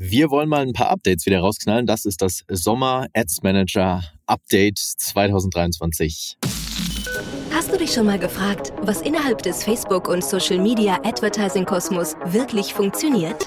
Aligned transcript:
Wir 0.00 0.30
wollen 0.30 0.48
mal 0.48 0.62
ein 0.62 0.72
paar 0.72 0.90
Updates 0.90 1.26
wieder 1.26 1.40
rausknallen. 1.40 1.84
Das 1.84 2.04
ist 2.04 2.22
das 2.22 2.44
Sommer 2.48 3.08
Ads 3.14 3.42
Manager 3.42 4.04
Update 4.26 4.78
2023. 4.78 6.36
Hast 7.52 7.72
du 7.72 7.76
dich 7.76 7.92
schon 7.92 8.06
mal 8.06 8.20
gefragt, 8.20 8.72
was 8.80 9.02
innerhalb 9.02 9.42
des 9.42 9.64
Facebook- 9.64 10.06
und 10.06 10.22
Social-Media 10.22 11.00
Advertising-Kosmos 11.02 12.14
wirklich 12.26 12.74
funktioniert? 12.74 13.44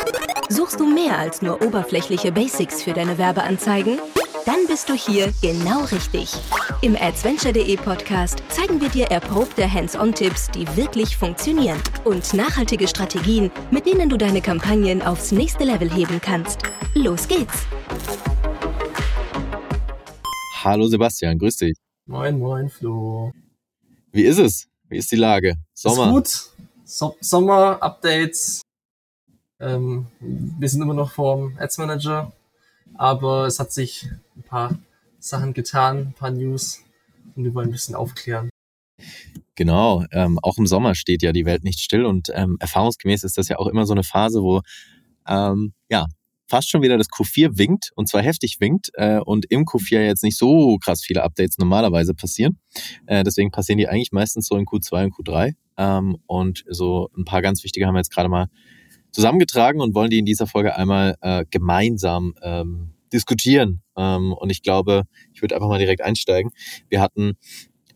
Suchst 0.50 0.78
du 0.82 0.86
mehr 0.86 1.18
als 1.18 1.42
nur 1.42 1.62
oberflächliche 1.62 2.34
Basics 2.34 2.84
für 2.84 2.92
deine 2.92 3.18
Werbeanzeigen? 3.18 3.98
Dann 4.46 4.66
bist 4.68 4.90
du 4.90 4.94
hier 4.94 5.32
genau 5.42 5.84
richtig. 5.86 6.34
Im 6.82 6.96
Adventure.de 6.96 7.78
Podcast 7.78 8.42
zeigen 8.50 8.82
wir 8.82 8.90
dir 8.90 9.06
erprobte 9.06 9.72
Hands-on-Tipps, 9.72 10.50
die 10.50 10.66
wirklich 10.76 11.16
funktionieren 11.16 11.80
und 12.06 12.34
nachhaltige 12.34 12.88
Strategien, 12.88 13.52
mit 13.70 13.86
denen 13.86 14.10
du 14.10 14.18
deine 14.18 14.42
Kampagnen 14.42 15.04
aufs 15.04 15.32
nächste 15.32 15.64
Level 15.64 15.92
heben 15.94 16.20
kannst. 16.20 16.62
Los 16.96 17.28
geht's! 17.28 17.66
Hallo 20.64 20.88
Sebastian, 20.88 21.38
grüß 21.38 21.58
dich. 21.58 21.78
Moin, 22.08 22.40
moin, 22.40 22.70
Flo. 22.70 23.32
Wie 24.12 24.24
ist 24.24 24.40
es? 24.40 24.68
Wie 24.90 24.98
ist 24.98 25.12
die 25.12 25.18
Lage? 25.18 25.56
Sommer. 25.74 26.06
Ist 26.06 26.12
gut. 26.12 26.68
So 26.84 27.16
Sommer-Updates. 27.22 28.62
Ähm, 29.60 30.08
wir 30.20 30.68
sind 30.68 30.82
immer 30.82 30.96
noch 30.96 31.12
vorm 31.12 31.56
Ads 31.60 31.78
Manager, 31.78 32.32
aber 32.96 33.48
es 33.48 33.60
hat 33.60 33.72
sich 33.72 34.10
ein 34.36 34.44
paar 34.44 34.80
Sachen 35.20 35.54
getan, 35.54 35.98
ein 35.98 36.14
paar 36.14 36.32
News 36.32 36.84
und 37.36 37.44
wir 37.44 37.54
wollen 37.54 37.70
ein 37.70 37.72
bisschen 37.72 37.96
aufklären. 37.96 38.50
Genau, 39.56 40.06
ähm, 40.12 40.40
auch 40.42 40.58
im 40.58 40.68
Sommer 40.68 40.96
steht 40.96 41.22
ja 41.22 41.32
die 41.32 41.46
Welt 41.46 41.64
nicht 41.64 41.80
still 41.80 42.06
und 42.06 42.30
ähm, 42.34 42.58
erfahrungsgemäß 42.60 43.24
ist 43.24 43.38
das 43.38 43.48
ja 43.48 43.58
auch 43.58 43.68
immer 43.68 43.86
so 43.86 43.94
eine 43.94 44.04
Phase, 44.04 44.42
wo 44.42 44.62
ähm, 45.28 45.74
ja 45.90 46.08
fast 46.52 46.70
schon 46.70 46.82
wieder 46.82 46.98
das 46.98 47.08
Q4 47.08 47.58
winkt 47.58 47.92
und 47.96 48.10
zwar 48.10 48.22
heftig 48.22 48.58
winkt 48.60 48.90
äh, 48.96 49.20
und 49.20 49.46
im 49.50 49.64
Q4 49.64 50.02
jetzt 50.02 50.24
nicht 50.24 50.38
so 50.38 50.78
krass 50.80 51.02
viele 51.02 51.24
Updates 51.24 51.58
normalerweise 51.58 52.14
passieren. 52.14 52.60
Äh, 53.06 53.24
deswegen 53.24 53.52
passieren 53.52 53.78
die 53.78 53.88
eigentlich 53.88 54.12
meistens 54.12 54.48
so 54.48 54.58
in 54.58 54.66
Q2 54.66 55.06
und 55.06 55.16
Q3 55.16 55.54
ähm, 55.78 56.18
und 56.28 56.66
so 56.68 57.10
ein 57.18 57.24
paar 57.24 57.42
ganz 57.42 57.64
wichtige 57.64 57.88
haben 57.88 57.94
wir 57.94 58.00
jetzt 58.00 58.14
gerade 58.14 58.28
mal 58.28 58.48
zusammengetragen 59.12 59.82
und 59.82 59.96
wollen 59.96 60.10
die 60.10 60.20
in 60.20 60.26
dieser 60.26 60.48
Folge 60.48 60.76
einmal 60.76 61.16
äh, 61.22 61.46
gemeinsam 61.50 62.34
ähm, 62.42 62.94
diskutieren. 63.12 63.82
Ähm, 63.98 64.34
und 64.34 64.50
ich 64.50 64.62
glaube, 64.62 65.04
ich 65.34 65.42
würde 65.42 65.56
einfach 65.56 65.68
mal 65.68 65.80
direkt 65.80 66.02
einsteigen. 66.02 66.52
Wir 66.90 67.02
hatten 67.02 67.38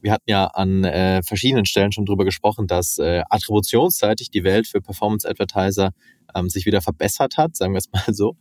wir 0.02 0.12
hatten 0.12 0.30
ja 0.30 0.46
an 0.46 0.84
äh, 0.84 1.24
verschiedenen 1.24 1.66
Stellen 1.66 1.92
schon 1.92 2.06
drüber 2.06 2.26
gesprochen, 2.26 2.68
dass 2.68 3.00
äh, 3.00 3.24
attributionsseitig 3.28 4.30
die 4.30 4.44
Welt 4.44 4.68
für 4.68 4.80
Performance 4.80 5.28
Advertiser 5.28 5.94
ähm, 6.36 6.48
sich 6.48 6.68
wieder 6.68 6.82
verbessert 6.82 7.38
hat, 7.38 7.56
sagen 7.56 7.74
wir 7.74 7.80
es 7.80 7.90
mal 7.92 8.14
so. 8.14 8.36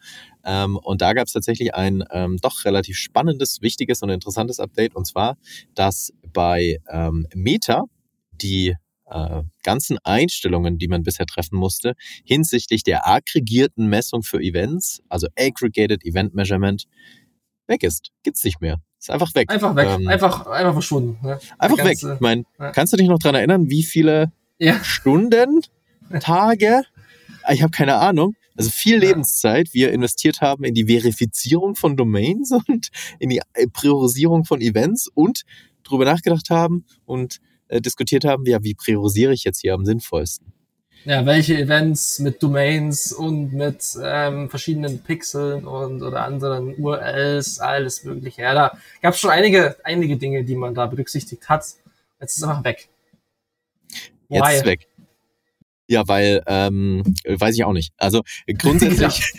Ähm, 0.44 0.76
und 0.76 1.00
da 1.00 1.14
gab 1.14 1.26
es 1.26 1.32
tatsächlich 1.32 1.74
ein 1.74 2.04
ähm, 2.10 2.36
doch 2.42 2.66
relativ 2.66 2.98
spannendes, 2.98 3.62
wichtiges 3.62 4.02
und 4.02 4.10
interessantes 4.10 4.60
Update. 4.60 4.94
Und 4.94 5.06
zwar, 5.06 5.38
dass 5.74 6.12
bei 6.34 6.80
ähm, 6.90 7.26
Meta 7.34 7.84
die 8.32 8.74
äh, 9.06 9.42
ganzen 9.62 9.98
Einstellungen, 10.04 10.78
die 10.78 10.88
man 10.88 11.02
bisher 11.02 11.26
treffen 11.26 11.56
musste, 11.56 11.94
hinsichtlich 12.24 12.82
der 12.82 13.06
aggregierten 13.06 13.86
Messung 13.86 14.22
für 14.22 14.40
Events, 14.40 15.02
also 15.08 15.26
Aggregated 15.38 16.04
Event 16.04 16.34
Measurement, 16.34 16.84
weg 17.66 17.82
ist. 17.82 18.10
Gibt's 18.22 18.44
nicht 18.44 18.60
mehr. 18.60 18.80
Ist 18.98 19.10
einfach 19.10 19.34
weg. 19.34 19.50
Einfach 19.50 19.76
weg. 19.76 19.88
Ähm, 19.88 20.08
einfach, 20.08 20.46
einfach 20.46 20.72
verschwunden. 20.72 21.18
Ne? 21.22 21.38
Einfach 21.58 21.76
ganze, 21.76 22.08
weg. 22.08 22.14
Ich 22.14 22.20
meine, 22.20 22.44
ja. 22.58 22.72
kannst 22.72 22.92
du 22.92 22.96
dich 22.96 23.08
noch 23.08 23.18
dran 23.18 23.34
erinnern, 23.34 23.68
wie 23.68 23.82
viele 23.82 24.32
ja. 24.58 24.82
Stunden, 24.82 25.60
Tage, 26.20 26.82
ich 27.50 27.62
habe 27.62 27.70
keine 27.70 27.96
Ahnung, 27.96 28.34
also 28.56 28.70
viel 28.70 28.98
Lebenszeit 28.98 29.74
wir 29.74 29.92
investiert 29.92 30.40
haben 30.40 30.64
in 30.64 30.74
die 30.74 30.86
Verifizierung 30.86 31.74
von 31.74 31.96
Domains 31.96 32.52
und 32.68 32.88
in 33.18 33.30
die 33.30 33.40
Priorisierung 33.72 34.44
von 34.44 34.60
Events 34.60 35.08
und 35.12 35.42
drüber 35.82 36.04
nachgedacht 36.04 36.50
haben 36.50 36.86
und 37.04 37.40
äh, 37.74 37.80
diskutiert 37.80 38.24
haben, 38.24 38.46
ja, 38.46 38.62
wie 38.62 38.74
priorisiere 38.74 39.32
ich 39.32 39.42
jetzt 39.42 39.60
hier 39.60 39.74
am 39.74 39.84
sinnvollsten? 39.84 40.52
Ja, 41.04 41.26
welche 41.26 41.58
Events 41.58 42.20
mit 42.20 42.40
Domains 42.42 43.12
und 43.12 43.52
mit 43.52 43.84
ähm, 44.00 44.48
verschiedenen 44.48 45.02
Pixeln 45.02 45.66
und 45.66 46.02
oder 46.02 46.24
anderen 46.24 46.74
URLs, 46.76 47.58
alles 47.58 48.04
mögliche. 48.04 48.42
Ja, 48.42 48.54
da 48.54 48.78
gab 49.02 49.14
es 49.14 49.20
schon 49.20 49.30
einige, 49.30 49.76
einige 49.82 50.16
Dinge, 50.16 50.44
die 50.44 50.54
man 50.54 50.74
da 50.74 50.86
berücksichtigt 50.86 51.48
hat. 51.48 51.64
Jetzt 52.20 52.36
ist 52.36 52.38
es 52.38 52.42
einfach 52.44 52.64
weg. 52.64 52.88
Why? 54.28 54.38
Jetzt 54.38 54.54
ist 54.54 54.66
weg. 54.66 54.88
Ja, 55.86 56.08
weil, 56.08 56.42
ähm, 56.46 57.02
weiß 57.26 57.54
ich 57.54 57.64
auch 57.64 57.74
nicht. 57.74 57.92
Also 57.98 58.22
grundsätzlich, 58.58 59.32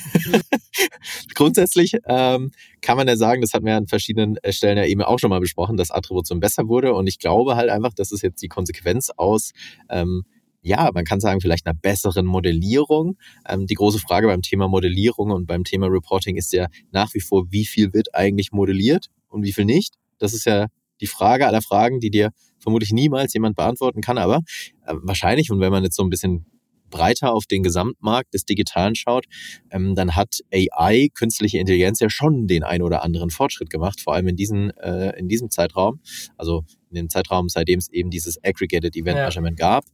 grundsätzlich 1.34 1.94
ähm, 2.08 2.52
kann 2.82 2.98
man 2.98 3.08
ja 3.08 3.18
sagen, 3.18 3.42
das 3.42 3.54
hatten 3.54 3.66
wir 3.66 3.76
an 3.76 3.88
verschiedenen 3.88 4.38
äh, 4.38 4.54
Stellen 4.54 4.78
ja 4.78 4.86
eben 4.86 5.02
auch 5.02 5.18
schon 5.18 5.32
mal 5.32 5.40
besprochen, 5.40 5.76
dass 5.76 5.90
Attribution 5.90 6.40
besser 6.40 6.68
wurde. 6.68 6.94
Und 6.94 7.08
ich 7.08 7.18
glaube 7.18 7.56
halt 7.56 7.70
einfach, 7.70 7.94
das 7.96 8.12
ist 8.12 8.22
jetzt 8.22 8.44
die 8.44 8.48
Konsequenz 8.48 9.10
aus, 9.10 9.54
ähm, 9.90 10.24
ja, 10.66 10.90
man 10.94 11.06
kann 11.06 11.20
sagen, 11.20 11.42
vielleicht 11.42 11.68
einer 11.68 11.76
besseren 11.76 12.26
Modellierung. 12.26 13.18
Ähm, 13.48 13.68
die 13.68 13.76
große 13.76 14.00
Frage 14.00 14.28
beim 14.28 14.42
Thema 14.42 14.68
Modellierung 14.68 15.32
und 15.32 15.46
beim 15.46 15.64
Thema 15.64 15.88
Reporting 15.88 16.38
ist 16.38 16.54
ja 16.54 16.68
nach 16.92 17.14
wie 17.14 17.22
vor, 17.22 17.52
wie 17.52 17.66
viel 17.66 17.94
wird 17.94 18.16
eigentlich 18.16 18.52
modelliert 18.52 19.08
und 19.30 19.44
wie 19.44 19.54
viel 19.54 19.66
nicht? 19.66 19.96
Das 20.18 20.34
ist 20.34 20.46
ja 20.46 20.68
die 21.02 21.08
Frage 21.08 21.48
aller 21.48 21.62
Fragen, 21.62 22.00
die 22.00 22.10
dir 22.10 22.32
vermutlich 22.60 22.92
niemals 22.92 23.34
jemand 23.34 23.56
beantworten 23.56 24.02
kann, 24.02 24.18
aber 24.18 24.42
äh, 24.86 24.96
wahrscheinlich, 25.02 25.52
und 25.52 25.60
wenn 25.60 25.72
man 25.72 25.84
jetzt 25.84 25.96
so 25.96 26.04
ein 26.04 26.10
bisschen 26.10 26.46
breiter 26.90 27.34
auf 27.34 27.46
den 27.46 27.64
Gesamtmarkt 27.64 28.34
des 28.34 28.46
Digitalen 28.46 28.96
schaut, 28.96 29.26
ähm, 29.70 29.96
dann 29.96 30.16
hat 30.16 30.40
AI, 30.54 31.10
künstliche 31.14 31.58
Intelligenz, 31.58 32.00
ja 32.00 32.10
schon 32.10 32.48
den 32.48 32.64
ein 32.64 32.82
oder 32.82 33.04
anderen 33.04 33.30
Fortschritt 33.30 33.70
gemacht, 33.70 34.00
vor 34.00 34.14
allem 34.14 34.28
in, 34.28 34.36
diesen, 34.36 34.72
äh, 34.78 35.18
in 35.18 35.28
diesem 35.28 35.50
Zeitraum, 35.50 36.00
also 36.38 36.64
in 36.90 36.96
dem 36.96 37.10
Zeitraum, 37.10 37.50
seitdem 37.50 37.80
es 37.80 37.90
eben 37.90 38.10
dieses 38.10 38.42
Aggregated 38.44 38.96
Event 38.96 39.18
ja. 39.18 39.26
Measurement 39.26 39.58
gab, 39.58 39.86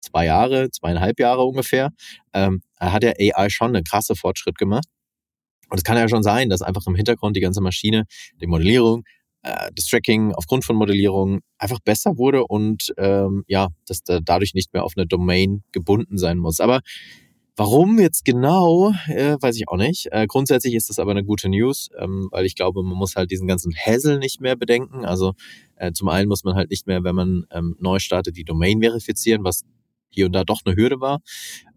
zwei 0.00 0.26
Jahre, 0.26 0.70
zweieinhalb 0.70 1.18
Jahre 1.18 1.44
ungefähr, 1.44 1.90
ähm, 2.32 2.62
hat 2.78 3.02
ja 3.02 3.12
AI 3.18 3.48
schon 3.48 3.74
einen 3.74 3.84
krasse 3.84 4.14
Fortschritt 4.14 4.58
gemacht. 4.58 4.86
Und 5.68 5.78
es 5.78 5.84
kann 5.84 5.96
ja 5.96 6.08
schon 6.08 6.22
sein, 6.22 6.48
dass 6.48 6.62
einfach 6.62 6.86
im 6.86 6.94
Hintergrund 6.94 7.36
die 7.36 7.40
ganze 7.40 7.60
Maschine, 7.60 8.04
die 8.40 8.46
Modellierung, 8.46 9.04
äh, 9.46 9.70
das 9.74 9.86
Tracking 9.86 10.32
aufgrund 10.34 10.64
von 10.64 10.76
Modellierung 10.76 11.40
einfach 11.58 11.78
besser 11.80 12.18
wurde 12.18 12.44
und 12.44 12.92
ähm, 12.98 13.44
ja, 13.46 13.68
dass 13.86 14.02
da 14.02 14.20
dadurch 14.20 14.54
nicht 14.54 14.72
mehr 14.72 14.84
auf 14.84 14.94
eine 14.96 15.06
Domain 15.06 15.62
gebunden 15.72 16.18
sein 16.18 16.38
muss. 16.38 16.60
Aber 16.60 16.80
Warum 17.58 17.98
jetzt 17.98 18.26
genau, 18.26 18.92
äh, 19.06 19.38
weiß 19.40 19.56
ich 19.56 19.66
auch 19.68 19.78
nicht. 19.78 20.08
Äh, 20.12 20.26
grundsätzlich 20.26 20.74
ist 20.74 20.90
das 20.90 20.98
aber 20.98 21.12
eine 21.12 21.24
gute 21.24 21.48
News, 21.48 21.88
ähm, 21.98 22.28
weil 22.30 22.44
ich 22.44 22.54
glaube, 22.54 22.82
man 22.82 22.98
muss 22.98 23.16
halt 23.16 23.30
diesen 23.30 23.48
ganzen 23.48 23.74
Hassel 23.74 24.18
nicht 24.18 24.42
mehr 24.42 24.56
bedenken. 24.56 25.06
Also 25.06 25.32
äh, 25.76 25.90
zum 25.92 26.10
einen 26.10 26.28
muss 26.28 26.44
man 26.44 26.54
halt 26.54 26.68
nicht 26.68 26.86
mehr, 26.86 27.02
wenn 27.02 27.14
man 27.14 27.46
ähm, 27.50 27.74
neu 27.80 27.98
startet, 27.98 28.36
die 28.36 28.44
Domain 28.44 28.82
verifizieren, 28.82 29.42
was 29.42 29.62
hier 30.10 30.26
und 30.26 30.32
da 30.32 30.44
doch 30.44 30.60
eine 30.66 30.76
Hürde 30.76 31.00
war. 31.00 31.22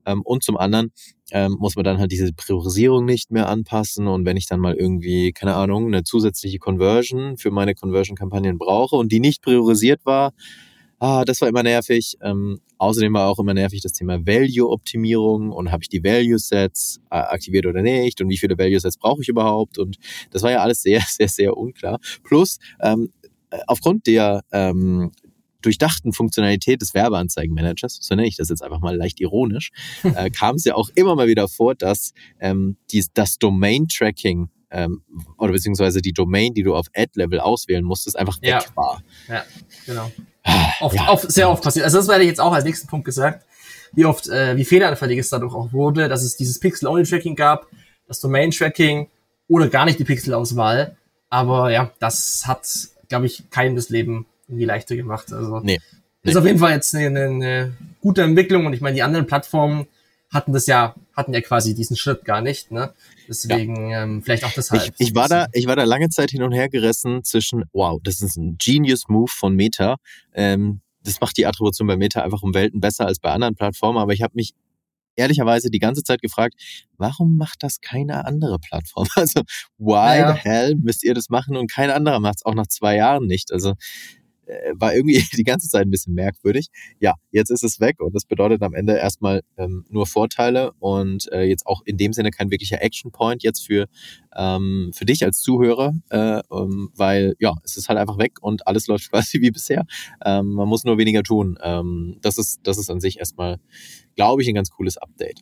Ähm, 0.10 0.22
und 0.24 0.44
zum 0.44 0.58
anderen 0.58 0.92
ähm, 1.32 1.56
muss 1.60 1.76
man 1.76 1.86
dann 1.86 2.00
halt 2.00 2.12
diese 2.12 2.34
Priorisierung 2.34 3.06
nicht 3.06 3.32
mehr 3.32 3.48
anpassen. 3.48 4.08
Und 4.08 4.26
wenn 4.26 4.38
ich 4.38 4.48
dann 4.48 4.60
mal 4.60 4.76
irgendwie, 4.76 5.32
keine 5.32 5.56
Ahnung, 5.56 5.88
eine 5.88 6.04
zusätzliche 6.04 6.60
Conversion 6.60 7.38
für 7.38 7.52
meine 7.52 7.76
Conversion-Kampagnen 7.76 8.58
brauche 8.58 8.96
und 8.96 9.12
die 9.12 9.20
nicht 9.20 9.42
priorisiert 9.42 10.06
war, 10.06 10.34
ah, 11.00 11.24
das 11.26 11.42
war 11.42 11.48
immer 11.48 11.64
nervig. 11.64 12.18
Ähm, 12.22 12.60
außerdem 12.78 13.14
war 13.14 13.30
auch 13.30 13.40
immer 13.40 13.54
nervig 13.54 13.82
das 13.82 13.94
Thema 13.94 14.26
Value-Optimierung 14.26 15.52
und 15.52 15.72
habe 15.72 15.84
ich 15.84 15.90
die 15.90 16.04
Value-Sets 16.04 17.02
äh, 17.12 17.16
aktiviert 17.16 17.66
oder 17.66 17.82
nicht 17.82 18.22
und 18.22 18.30
wie 18.30 18.38
viele 18.38 18.58
Value-Sets 18.58 18.98
brauche 18.98 19.22
ich 19.22 19.30
überhaupt 19.30 19.78
und 19.78 19.98
das 20.32 20.44
war 20.44 20.52
ja 20.52 20.62
alles 20.62 20.82
sehr, 20.82 21.02
sehr, 21.08 21.28
sehr 21.28 21.58
unklar. 21.58 22.00
Plus, 22.24 22.58
ähm, 22.82 23.12
äh, 23.52 23.60
aufgrund 23.68 24.08
der 24.08 24.44
ähm, 24.52 25.12
durchdachten 25.62 26.14
Funktionalität 26.14 26.82
des 26.82 26.94
Werbeanzeigenmanagers, 26.94 28.00
so 28.02 28.16
nenne 28.16 28.28
ich 28.28 28.38
das 28.38 28.50
jetzt 28.50 28.64
einfach 28.64 28.80
mal 28.80 28.96
leicht 28.96 29.20
ironisch, 29.20 29.72
äh, 30.04 30.30
kam 30.30 30.56
es 30.56 30.66
ja 30.66 30.76
auch 30.76 30.90
immer 30.96 31.16
mal 31.16 31.28
wieder 31.28 31.48
vor, 31.48 31.76
dass 31.76 32.14
ähm, 32.40 32.78
dies, 32.92 33.12
das 33.14 33.38
Domain-Tracking 33.38 34.50
ähm, 34.72 35.02
oder 35.38 35.52
beziehungsweise 35.52 36.02
die 36.02 36.14
Domain, 36.14 36.54
die 36.54 36.64
du 36.64 36.76
auf 36.76 36.88
Ad-Level 36.96 37.40
auswählen 37.40 37.84
musstest, 37.84 38.18
einfach 38.18 38.42
weg 38.42 38.50
ja. 38.50 38.64
war. 38.76 39.04
Ja, 39.28 39.44
genau. 39.86 40.12
Ah, 40.44 40.72
oft, 40.82 40.96
ja. 40.96 41.10
oft, 41.10 41.32
sehr 41.32 41.50
oft 41.50 41.64
passiert. 41.64 41.86
Also 41.86 41.98
das 41.98 42.08
werde 42.08 42.24
ich 42.24 42.30
jetzt 42.30 42.40
auch 42.40 42.54
als 42.54 42.66
nächsten 42.66 42.88
Punkt 42.88 43.06
gesagt, 43.06 43.46
wie 43.94 44.06
oft, 44.06 44.28
äh, 44.30 44.56
wie 44.56 44.66
fehleranfällig 44.66 45.20
es 45.20 45.30
dadurch 45.30 45.54
auch 45.54 45.74
wurde, 45.74 46.08
dass 46.08 46.24
es 46.24 46.38
dieses 46.38 46.60
Pixel-Only-Tracking 46.60 47.36
gab, 47.36 47.68
das 48.08 48.20
Domain-Tracking 48.20 49.10
oder 49.48 49.68
gar 49.68 49.86
nicht 49.86 50.00
die 50.00 50.04
Pixel-Auswahl. 50.04 50.98
Aber 51.30 51.72
ja, 51.72 51.92
das 52.00 52.44
hat, 52.46 52.68
glaube 53.08 53.26
ich, 53.26 53.50
keinem 53.50 53.76
das 53.76 53.90
Leben 53.90 54.26
irgendwie 54.50 54.66
leichter 54.66 54.96
gemacht. 54.96 55.32
Also 55.32 55.60
nee, 55.60 55.80
nee. 56.24 56.32
ist 56.32 56.36
auf 56.36 56.46
jeden 56.46 56.60
Fall 56.60 56.74
jetzt 56.74 56.94
eine, 56.96 57.26
eine 57.26 57.78
gute 58.02 58.24
Entwicklung 58.24 58.66
und 58.66 58.74
ich 58.74 58.82
meine, 58.82 58.96
die 58.96 59.04
anderen 59.04 59.28
Plattformen 59.28 59.88
hatten 60.32 60.54
das 60.54 60.68
ja, 60.68 60.96
hatten 61.16 61.34
ja 61.34 61.42
quasi 61.42 61.74
diesen 61.74 61.96
Schritt 61.96 62.24
gar 62.24 62.42
nicht, 62.42 62.72
ne? 62.72 62.94
Deswegen 63.28 63.90
ja. 63.90 64.04
ähm, 64.04 64.22
vielleicht 64.22 64.44
auch 64.44 64.52
deshalb. 64.52 64.94
Ich, 64.98 65.08
ich 65.08 65.16
war 65.16 65.28
da, 65.28 65.48
ich 65.54 65.66
war 65.66 65.76
da 65.76 65.84
lange 65.84 66.10
Zeit 66.10 66.32
hin 66.32 66.44
und 66.44 66.52
her 66.52 66.70
gerissen 66.70 67.24
zwischen, 67.24 67.66
wow, 67.74 68.00
das 68.04 68.22
ist 68.22 68.38
ein 68.38 68.58
Genius 68.60 69.08
Move 69.08 69.32
von 69.32 69.56
Meta. 69.56 69.98
Ähm, 70.34 70.82
das 71.04 71.20
macht 71.20 71.38
die 71.38 71.48
Attribution 71.48 71.88
bei 71.88 71.98
Meta 71.98 72.22
einfach 72.22 72.44
um 72.44 72.54
Welten 72.54 72.80
besser 72.80 73.08
als 73.08 73.20
bei 73.20 73.32
anderen 73.32 73.56
Plattformen, 73.56 73.98
aber 73.98 74.14
ich 74.14 74.22
habe 74.22 74.34
mich 74.36 74.54
ehrlicherweise 75.16 75.70
die 75.70 75.80
ganze 75.80 76.04
Zeit 76.04 76.22
gefragt, 76.22 76.56
warum 76.98 77.38
macht 77.38 77.64
das 77.64 77.82
keine 77.82 78.26
andere 78.26 78.58
Plattform? 78.60 79.08
Also, 79.16 79.42
why 79.78 80.20
ja. 80.20 80.34
the 80.34 80.40
hell 80.40 80.76
müsst 80.76 81.04
ihr 81.04 81.14
das 81.14 81.30
machen 81.30 81.58
und 81.58 81.70
kein 81.70 81.90
anderer 81.90 82.20
macht 82.20 82.38
es 82.38 82.46
auch 82.46 82.56
nach 82.56 82.68
zwei 82.68 82.96
Jahren 82.96 83.26
nicht? 83.28 83.52
Also, 83.52 83.74
war 84.74 84.94
irgendwie 84.94 85.22
die 85.38 85.44
ganze 85.44 85.68
Zeit 85.68 85.86
ein 85.86 85.92
bisschen 85.92 86.14
merkwürdig. 86.14 86.68
Ja, 87.00 87.16
jetzt 87.32 87.50
ist 87.50 87.64
es 87.64 87.80
weg 87.80 88.00
und 88.00 88.16
das 88.16 88.26
bedeutet 88.26 88.62
am 88.64 88.74
Ende 88.74 88.98
erstmal 88.98 89.42
ähm, 89.58 89.86
nur 89.90 90.08
Vorteile 90.08 90.72
und 90.80 91.32
äh, 91.32 91.44
jetzt 91.44 91.66
auch 91.66 91.82
in 91.86 91.98
dem 91.98 92.14
Sinne 92.14 92.32
kein 92.32 92.52
wirklicher 92.52 92.82
Action 92.82 93.12
Point 93.12 93.44
jetzt 93.44 93.66
für, 93.66 93.88
ähm, 94.36 94.92
für 94.94 95.06
dich 95.06 95.24
als 95.24 95.42
Zuhörer, 95.42 95.94
äh, 96.10 96.42
um, 96.50 96.90
weil 96.96 97.36
ja, 97.40 97.54
es 97.64 97.78
ist 97.78 97.90
halt 97.90 98.00
einfach 98.00 98.18
weg 98.18 98.38
und 98.42 98.68
alles 98.68 98.88
läuft 98.88 99.10
quasi 99.12 99.42
wie 99.42 99.52
bisher. 99.52 99.86
Ähm, 100.26 100.54
man 100.54 100.68
muss 100.68 100.84
nur 100.84 100.98
weniger 100.98 101.24
tun. 101.24 101.58
Ähm, 101.62 102.18
das, 102.22 102.38
ist, 102.38 102.62
das 102.64 102.78
ist 102.78 102.90
an 102.90 103.00
sich 103.00 103.20
erstmal, 103.20 103.60
glaube 104.16 104.42
ich, 104.42 104.48
ein 104.48 104.56
ganz 104.56 104.70
cooles 104.70 104.98
Update. 104.98 105.42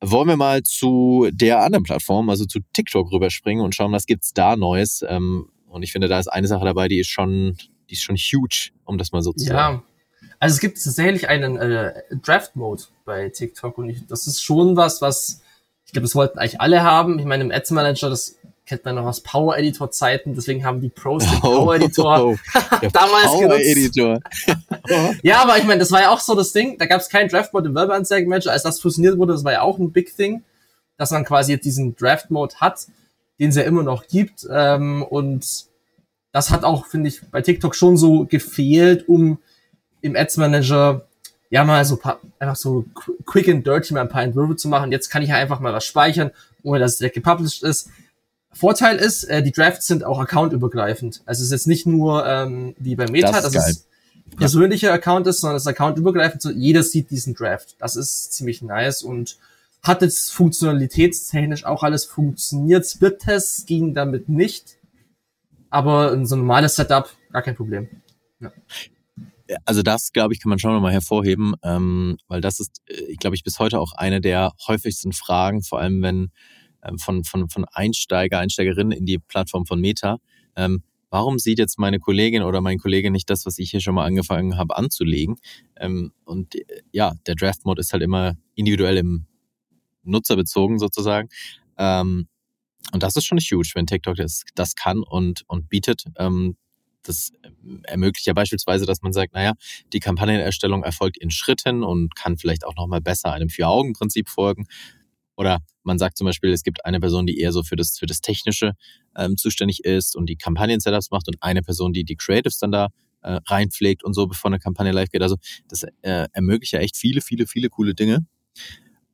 Wollen 0.00 0.28
wir 0.28 0.36
mal 0.36 0.62
zu 0.62 1.28
der 1.32 1.62
anderen 1.62 1.84
Plattform, 1.84 2.28
also 2.28 2.44
zu 2.44 2.60
TikTok 2.74 3.10
rüberspringen 3.10 3.64
und 3.64 3.74
schauen, 3.74 3.92
was 3.92 4.04
gibt's 4.04 4.34
da 4.34 4.54
Neues? 4.54 5.02
Ähm, 5.08 5.48
und 5.66 5.82
ich 5.82 5.92
finde, 5.92 6.08
da 6.08 6.18
ist 6.18 6.28
eine 6.28 6.46
Sache 6.46 6.64
dabei, 6.64 6.88
die 6.88 7.00
ist 7.00 7.08
schon 7.08 7.56
die 7.88 7.94
ist 7.94 8.02
schon 8.02 8.16
huge, 8.16 8.70
um 8.84 8.98
das 8.98 9.12
mal 9.12 9.22
so 9.22 9.32
zu 9.32 9.44
sagen. 9.46 9.82
Ja, 9.82 10.28
also 10.38 10.54
es 10.54 10.60
gibt 10.60 10.82
tatsächlich 10.82 11.28
einen 11.28 11.56
äh, 11.56 12.02
Draft-Mode 12.22 12.84
bei 13.04 13.28
TikTok 13.28 13.78
und 13.78 13.88
ich, 13.88 14.06
das 14.06 14.26
ist 14.26 14.42
schon 14.42 14.76
was, 14.76 15.00
was 15.00 15.42
ich 15.86 15.92
glaube, 15.92 16.04
das 16.04 16.14
wollten 16.14 16.38
eigentlich 16.38 16.60
alle 16.60 16.82
haben. 16.82 17.18
Ich 17.18 17.24
meine, 17.24 17.44
im 17.44 17.52
Ads 17.52 17.70
Manager, 17.70 18.10
das 18.10 18.36
kennt 18.66 18.84
man 18.84 18.94
noch 18.94 19.04
aus 19.04 19.20
Power 19.20 19.56
Editor 19.56 19.90
Zeiten, 19.90 20.34
deswegen 20.34 20.64
haben 20.64 20.80
die 20.80 20.88
Pros 20.88 21.24
den 21.24 21.36
oh, 21.42 21.58
Power 21.58 21.74
Editor 21.76 22.24
oh, 22.24 22.36
oh, 22.54 22.88
damals 22.92 23.26
Power 23.26 23.40
genutzt. 23.40 23.60
Editor. 23.64 24.20
ja, 25.22 25.42
aber 25.42 25.58
ich 25.58 25.64
meine, 25.64 25.80
das 25.80 25.92
war 25.92 26.00
ja 26.00 26.10
auch 26.10 26.20
so 26.20 26.34
das 26.34 26.52
Ding, 26.52 26.78
da 26.78 26.86
gab 26.86 27.00
es 27.00 27.08
keinen 27.08 27.28
Draft 27.28 27.52
Mode 27.52 27.68
im 27.68 27.74
Werbeanzeigen 27.74 28.28
Manager, 28.28 28.52
als 28.52 28.62
das 28.62 28.80
fusioniert 28.80 29.18
wurde, 29.18 29.34
das 29.34 29.44
war 29.44 29.52
ja 29.52 29.62
auch 29.62 29.78
ein 29.78 29.92
Big 29.92 30.16
Thing, 30.16 30.42
dass 30.96 31.10
man 31.10 31.24
quasi 31.24 31.52
jetzt 31.52 31.64
diesen 31.64 31.94
Draft 31.96 32.30
Mode 32.30 32.54
hat, 32.56 32.86
den 33.38 33.50
es 33.50 33.56
ja 33.56 33.62
immer 33.62 33.82
noch 33.82 34.06
gibt 34.06 34.46
ähm, 34.50 35.02
und 35.02 35.66
das 36.34 36.50
hat 36.50 36.64
auch, 36.64 36.86
finde 36.86 37.08
ich, 37.08 37.22
bei 37.30 37.42
TikTok 37.42 37.76
schon 37.76 37.96
so 37.96 38.26
gefehlt, 38.26 39.08
um 39.08 39.38
im 40.00 40.16
Ads 40.16 40.36
Manager 40.38 41.06
ja 41.48 41.62
mal 41.62 41.84
so 41.84 41.96
paar, 41.96 42.18
einfach 42.40 42.56
so 42.56 42.86
quick 43.24 43.48
and 43.48 43.64
dirty 43.64 43.94
mal 43.94 44.00
ein 44.00 44.08
paar 44.08 44.24
Entwürfe 44.24 44.56
zu 44.56 44.68
machen. 44.68 44.90
Jetzt 44.90 45.10
kann 45.10 45.22
ich 45.22 45.28
ja 45.28 45.36
einfach 45.36 45.60
mal 45.60 45.72
was 45.72 45.84
speichern, 45.84 46.32
ohne 46.64 46.80
dass 46.80 46.94
es 46.94 46.98
direkt 46.98 47.14
gepublished 47.14 47.62
ist. 47.62 47.88
Vorteil 48.52 48.96
ist, 48.96 49.22
äh, 49.24 49.44
die 49.44 49.52
Drafts 49.52 49.86
sind 49.86 50.02
auch 50.02 50.18
accountübergreifend. 50.18 51.22
Also 51.24 51.42
es 51.42 51.46
ist 51.46 51.52
jetzt 51.52 51.66
nicht 51.68 51.86
nur 51.86 52.26
ähm, 52.26 52.74
wie 52.80 52.96
bei 52.96 53.06
Meta, 53.06 53.30
das 53.30 53.52
dass 53.52 53.68
es 53.68 53.86
persönlicher 54.36 54.88
ja. 54.88 54.94
Account 54.94 55.28
ist, 55.28 55.40
sondern 55.40 55.56
es 55.56 55.62
ist 55.62 55.68
accountübergreifend. 55.68 56.42
So, 56.42 56.50
jeder 56.50 56.82
sieht 56.82 57.10
diesen 57.10 57.34
Draft. 57.34 57.76
Das 57.78 57.94
ist 57.94 58.32
ziemlich 58.32 58.60
nice 58.60 59.04
und 59.04 59.38
hat 59.82 60.02
jetzt 60.02 60.32
funktionalitätstechnisch 60.32 61.64
auch 61.64 61.84
alles 61.84 62.04
funktioniert. 62.06 62.84
Split-Tests 62.84 63.66
ging 63.66 63.94
damit 63.94 64.28
nicht 64.28 64.78
aber 65.74 66.24
so 66.24 66.36
ein 66.36 66.40
normales 66.40 66.76
Setup 66.76 67.10
gar 67.32 67.42
kein 67.42 67.56
Problem. 67.56 67.88
Ja. 68.40 68.52
Also 69.64 69.82
das, 69.82 70.12
glaube 70.12 70.32
ich, 70.32 70.40
kann 70.40 70.48
man 70.48 70.58
schon 70.58 70.72
nochmal 70.72 70.92
hervorheben, 70.92 71.54
ähm, 71.62 72.16
weil 72.28 72.40
das 72.40 72.60
ist, 72.60 72.80
äh, 72.86 73.14
glaube 73.16 73.36
ich, 73.36 73.42
bis 73.42 73.58
heute 73.58 73.78
auch 73.80 73.92
eine 73.92 74.20
der 74.20 74.52
häufigsten 74.66 75.12
Fragen, 75.12 75.62
vor 75.62 75.80
allem 75.80 76.00
wenn 76.00 76.30
ähm, 76.82 76.98
von, 76.98 77.24
von, 77.24 77.48
von 77.50 77.66
Einsteiger, 77.72 78.38
Einsteigerinnen 78.38 78.92
in 78.92 79.04
die 79.04 79.18
Plattform 79.18 79.66
von 79.66 79.80
Meta. 79.80 80.18
Ähm, 80.56 80.82
warum 81.10 81.38
sieht 81.38 81.58
jetzt 81.58 81.78
meine 81.78 81.98
Kollegin 81.98 82.42
oder 82.42 82.60
mein 82.60 82.78
Kollege 82.78 83.10
nicht 83.10 83.28
das, 83.28 83.44
was 83.44 83.58
ich 83.58 83.70
hier 83.70 83.80
schon 83.80 83.96
mal 83.96 84.06
angefangen 84.06 84.56
habe 84.56 84.76
anzulegen? 84.76 85.36
Ähm, 85.76 86.12
und 86.24 86.54
äh, 86.54 86.64
ja, 86.92 87.14
der 87.26 87.34
Draft-Mode 87.34 87.80
ist 87.80 87.92
halt 87.92 88.02
immer 88.02 88.36
individuell 88.54 88.96
im 88.96 89.26
Nutzer 90.04 90.36
bezogen 90.36 90.78
sozusagen. 90.78 91.28
Ähm, 91.76 92.28
und 92.92 93.02
das 93.02 93.16
ist 93.16 93.24
schon 93.24 93.38
huge, 93.38 93.70
wenn 93.74 93.86
TikTok 93.86 94.16
das, 94.16 94.44
das 94.54 94.74
kann 94.74 95.02
und, 95.02 95.42
und 95.48 95.68
bietet. 95.68 96.04
Ähm, 96.18 96.56
das 97.02 97.32
ermöglicht 97.82 98.26
ja 98.26 98.32
beispielsweise, 98.32 98.86
dass 98.86 99.02
man 99.02 99.12
sagt, 99.12 99.34
naja, 99.34 99.52
die 99.92 100.00
Kampagnenerstellung 100.00 100.82
erfolgt 100.82 101.18
in 101.18 101.30
Schritten 101.30 101.82
und 101.82 102.14
kann 102.16 102.38
vielleicht 102.38 102.64
auch 102.64 102.74
nochmal 102.76 103.00
besser 103.00 103.32
einem 103.32 103.48
Vier-Augen-Prinzip 103.50 104.28
folgen. 104.28 104.66
Oder 105.36 105.60
man 105.82 105.98
sagt 105.98 106.16
zum 106.16 106.26
Beispiel, 106.26 106.52
es 106.52 106.62
gibt 106.62 106.84
eine 106.84 107.00
Person, 107.00 107.26
die 107.26 107.38
eher 107.38 107.52
so 107.52 107.62
für 107.62 107.76
das, 107.76 107.98
für 107.98 108.06
das 108.06 108.20
Technische 108.20 108.72
ähm, 109.16 109.36
zuständig 109.36 109.84
ist 109.84 110.16
und 110.16 110.26
die 110.26 110.36
Kampagnen-Setups 110.36 111.10
macht 111.10 111.28
und 111.28 111.36
eine 111.40 111.62
Person, 111.62 111.92
die 111.92 112.04
die 112.04 112.16
Creatives 112.16 112.58
dann 112.58 112.72
da 112.72 112.88
äh, 113.22 113.40
reinpflegt 113.46 114.04
und 114.04 114.14
so, 114.14 114.26
bevor 114.26 114.50
eine 114.50 114.58
Kampagne 114.58 114.92
live 114.92 115.08
geht. 115.10 115.22
Also 115.22 115.36
das 115.68 115.82
äh, 116.02 116.28
ermöglicht 116.32 116.72
ja 116.72 116.80
echt 116.80 116.96
viele, 116.96 117.20
viele, 117.20 117.46
viele 117.46 117.68
coole 117.68 117.94
Dinge 117.94 118.26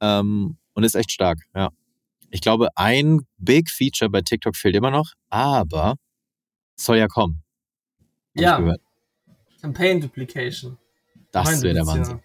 ähm, 0.01 0.59
und 0.75 0.85
ist 0.85 0.95
echt 0.95 1.11
stark, 1.11 1.39
ja. 1.55 1.71
Ich 2.31 2.41
glaube, 2.41 2.69
ein 2.77 3.27
Big 3.39 3.71
Feature 3.71 4.11
bei 4.11 4.23
TikTok 4.23 4.57
fehlt 4.57 4.77
immer 4.77 4.91
noch, 4.91 5.13
aber 5.29 5.97
soll 6.77 6.99
ja 6.99 7.09
kommen. 7.09 7.43
Ja. 8.35 8.75
Campaign 9.61 10.01
Duplication. 10.01 10.79
Das 11.33 11.63
wäre 11.63 11.75
der 11.75 11.87
Wahnsinn. 11.87 12.21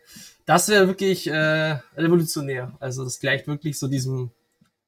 Das 0.46 0.70
wäre 0.70 0.88
wirklich 0.88 1.28
äh, 1.28 1.80
revolutionär. 1.98 2.74
Also 2.80 3.04
das 3.04 3.20
gleicht 3.20 3.48
wirklich 3.48 3.78
so 3.78 3.88
diesem 3.88 4.32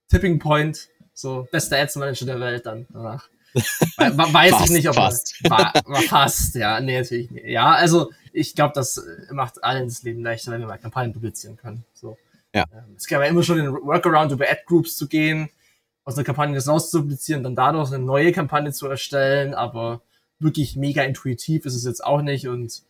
Tipping 0.07 0.39
Point, 0.39 0.87
so 1.13 1.47
bester 1.51 1.77
Ads 1.77 1.95
Manager 1.95 2.25
der 2.25 2.39
Welt 2.39 2.65
dann 2.65 2.85
danach. 2.89 3.27
Weiß 3.97 4.51
fast, 4.51 4.65
ich 4.65 4.71
nicht, 4.71 4.87
ob 4.87 4.95
fast. 4.95 5.35
War 5.49 5.73
fast, 6.07 6.53
ja, 6.55 6.79
nee, 6.79 6.99
natürlich 6.99 7.31
nicht. 7.31 7.45
Ja, 7.47 7.71
also 7.71 8.11
ich 8.31 8.53
glaube, 8.53 8.73
das 8.75 9.03
macht 9.31 9.63
allen 9.63 9.87
das 9.87 10.03
Leben 10.03 10.21
leichter, 10.21 10.51
wenn 10.51 10.61
wir 10.61 10.67
mal 10.67 10.77
Kampagnen 10.77 11.13
duplizieren 11.13 11.57
können. 11.57 11.83
So. 11.93 12.17
Ja. 12.57 12.65
Ähm, 12.73 12.95
es 12.95 13.07
gab 13.07 13.21
ja 13.21 13.27
immer 13.27 13.43
schon 13.43 13.57
den 13.57 13.71
Workaround, 13.71 14.31
über 14.31 14.49
Ad-Groups 14.49 14.95
zu 14.95 15.07
gehen, 15.07 15.49
aus 16.03 16.15
einer 16.15 16.25
Kampagne 16.25 16.55
das 16.55 16.67
rauszupublizieren, 16.67 17.43
dann 17.43 17.55
dadurch 17.55 17.91
eine 17.91 18.03
neue 18.03 18.31
Kampagne 18.31 18.71
zu 18.71 18.87
erstellen, 18.87 19.53
aber 19.53 20.01
wirklich 20.39 20.75
mega 20.75 21.03
intuitiv 21.03 21.65
ist 21.65 21.75
es 21.75 21.85
jetzt 21.85 22.03
auch 22.03 22.21
nicht 22.21 22.47
und 22.47 22.83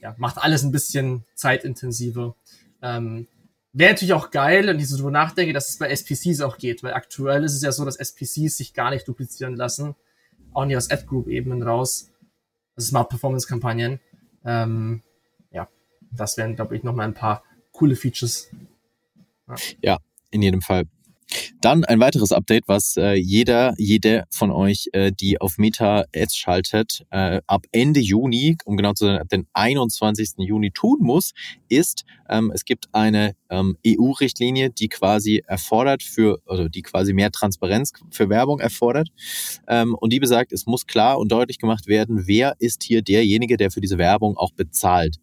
ja, 0.00 0.14
macht 0.18 0.38
alles 0.38 0.62
ein 0.62 0.72
bisschen 0.72 1.24
zeitintensiver. 1.34 2.34
Ähm, 2.80 3.28
Wäre 3.74 3.92
natürlich 3.92 4.12
auch 4.12 4.30
geil, 4.30 4.66
wenn 4.66 4.78
ich 4.78 4.88
so 4.88 4.96
drüber 4.96 5.10
nachdenke, 5.10 5.54
dass 5.54 5.70
es 5.70 5.78
bei 5.78 5.88
SPCs 5.88 6.42
auch 6.42 6.58
geht, 6.58 6.82
weil 6.82 6.92
aktuell 6.92 7.42
ist 7.42 7.54
es 7.54 7.62
ja 7.62 7.72
so, 7.72 7.86
dass 7.86 7.96
SPCs 7.96 8.58
sich 8.58 8.74
gar 8.74 8.90
nicht 8.90 9.08
duplizieren 9.08 9.56
lassen, 9.56 9.94
auch 10.52 10.66
nicht 10.66 10.76
aus 10.76 10.90
Ad-Group-Ebenen 10.90 11.62
raus, 11.62 12.10
also 12.76 12.88
Smart 12.88 13.08
Performance-Kampagnen. 13.08 13.98
Ähm, 14.44 15.02
ja, 15.52 15.68
das 16.10 16.36
wären, 16.36 16.54
glaube 16.54 16.76
ich, 16.76 16.82
nochmal 16.82 17.06
ein 17.06 17.14
paar 17.14 17.44
coole 17.72 17.96
Features, 17.96 18.50
ja, 19.82 19.98
in 20.30 20.42
jedem 20.42 20.62
Fall. 20.62 20.84
Dann 21.60 21.84
ein 21.84 22.00
weiteres 22.00 22.32
Update, 22.32 22.64
was 22.66 22.96
äh, 22.96 23.14
jeder, 23.14 23.74
jede 23.78 24.24
von 24.30 24.50
euch, 24.50 24.88
äh, 24.92 25.12
die 25.12 25.40
auf 25.40 25.58
Meta 25.58 26.04
Ads 26.14 26.36
schaltet, 26.36 27.04
äh, 27.10 27.40
ab 27.46 27.64
Ende 27.72 28.00
Juni, 28.00 28.56
um 28.64 28.76
genau 28.76 28.92
zu 28.92 29.06
sein, 29.06 29.18
ab 29.18 29.28
den 29.28 29.46
21. 29.52 30.34
Juni 30.38 30.70
tun 30.70 30.98
muss, 31.00 31.32
ist, 31.68 32.04
ähm, 32.28 32.50
es 32.54 32.64
gibt 32.64 32.88
eine 32.92 33.34
ähm, 33.50 33.76
EU-Richtlinie, 33.86 34.70
die 34.70 34.88
quasi 34.88 35.42
erfordert 35.46 36.02
für, 36.02 36.40
also 36.46 36.68
die 36.68 36.82
quasi 36.82 37.12
mehr 37.12 37.30
Transparenz 37.30 37.92
für 38.10 38.28
Werbung 38.28 38.60
erfordert. 38.60 39.08
Ähm, 39.68 39.94
und 39.94 40.12
die 40.12 40.20
besagt, 40.20 40.52
es 40.52 40.66
muss 40.66 40.86
klar 40.86 41.18
und 41.18 41.30
deutlich 41.30 41.58
gemacht 41.58 41.86
werden, 41.86 42.26
wer 42.26 42.54
ist 42.58 42.82
hier 42.82 43.02
derjenige, 43.02 43.56
der 43.56 43.70
für 43.70 43.80
diese 43.80 43.98
Werbung 43.98 44.36
auch 44.36 44.52
bezahlt. 44.52 45.16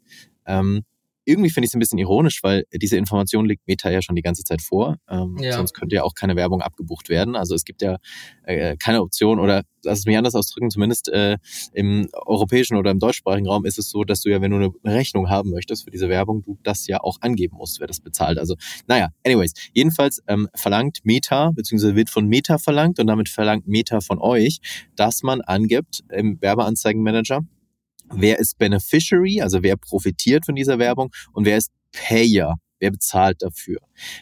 Irgendwie 1.30 1.52
finde 1.52 1.66
ich 1.66 1.70
es 1.70 1.76
ein 1.76 1.80
bisschen 1.80 2.00
ironisch, 2.00 2.42
weil 2.42 2.66
diese 2.74 2.98
Information 2.98 3.46
liegt 3.46 3.68
Meta 3.68 3.92
ja 3.92 4.02
schon 4.02 4.16
die 4.16 4.24
ganze 4.24 4.44
Zeit 4.44 4.64
vor. 4.64 4.98
Ähm, 5.08 5.38
ja. 5.40 5.54
Sonst 5.54 5.74
könnte 5.74 5.96
ja 5.96 6.04
auch 6.04 6.16
keine 6.16 6.36
Werbung 6.36 6.62
abgebucht 6.62 7.08
werden. 7.08 7.36
Also 7.36 7.54
es 7.54 7.66
gibt 7.66 7.84
ja 7.84 7.98
äh, 8.44 8.76
keine 8.78 9.02
Option 9.02 9.40
oder 9.40 9.64
lass 9.84 10.00
es 10.00 10.06
mich 10.06 10.18
anders 10.18 10.34
ausdrücken, 10.34 10.72
zumindest 10.72 11.08
äh, 11.10 11.38
im 11.74 12.10
europäischen 12.14 12.78
oder 12.78 12.90
im 12.90 12.98
deutschsprachigen 12.98 13.48
Raum 13.48 13.66
ist 13.66 13.78
es 13.78 13.92
so, 13.92 14.04
dass 14.04 14.22
du 14.22 14.30
ja, 14.30 14.42
wenn 14.42 14.52
du 14.52 14.58
eine 14.58 14.74
Rechnung 14.84 15.30
haben 15.30 15.52
möchtest 15.52 15.84
für 15.84 15.92
diese 15.92 16.10
Werbung, 16.10 16.42
du 16.42 16.58
das 16.64 16.88
ja 16.88 17.00
auch 17.02 17.18
angeben 17.22 17.58
musst, 17.58 17.80
wer 17.80 17.88
das 17.88 18.00
bezahlt. 18.00 18.40
Also 18.40 18.56
naja, 18.88 19.10
anyways, 19.24 19.54
jedenfalls 19.74 20.24
ähm, 20.28 20.48
verlangt 20.56 21.00
Meta, 21.04 21.52
beziehungsweise 21.52 21.96
wird 21.96 22.10
von 22.10 22.28
Meta 22.28 22.58
verlangt 22.58 23.00
und 23.00 23.06
damit 23.06 23.30
verlangt 23.30 23.68
Meta 23.68 24.02
von 24.02 24.20
euch, 24.20 24.60
dass 24.96 25.22
man 25.22 25.42
angibt 25.42 26.04
im 26.10 26.42
Werbeanzeigenmanager, 26.42 27.42
wer 28.14 28.40
ist 28.40 28.58
Beneficiary, 28.58 29.42
also 29.42 29.64
wer 29.64 29.78
profitiert 29.78 30.46
von 30.46 30.56
dieser 30.56 30.80
Werbung 30.80 31.12
und 31.34 31.46
wer 31.46 31.58
ist 31.58 31.72
Payer, 31.92 32.56
wer 32.80 32.92
bezahlt 32.92 33.42
dafür. 33.42 33.80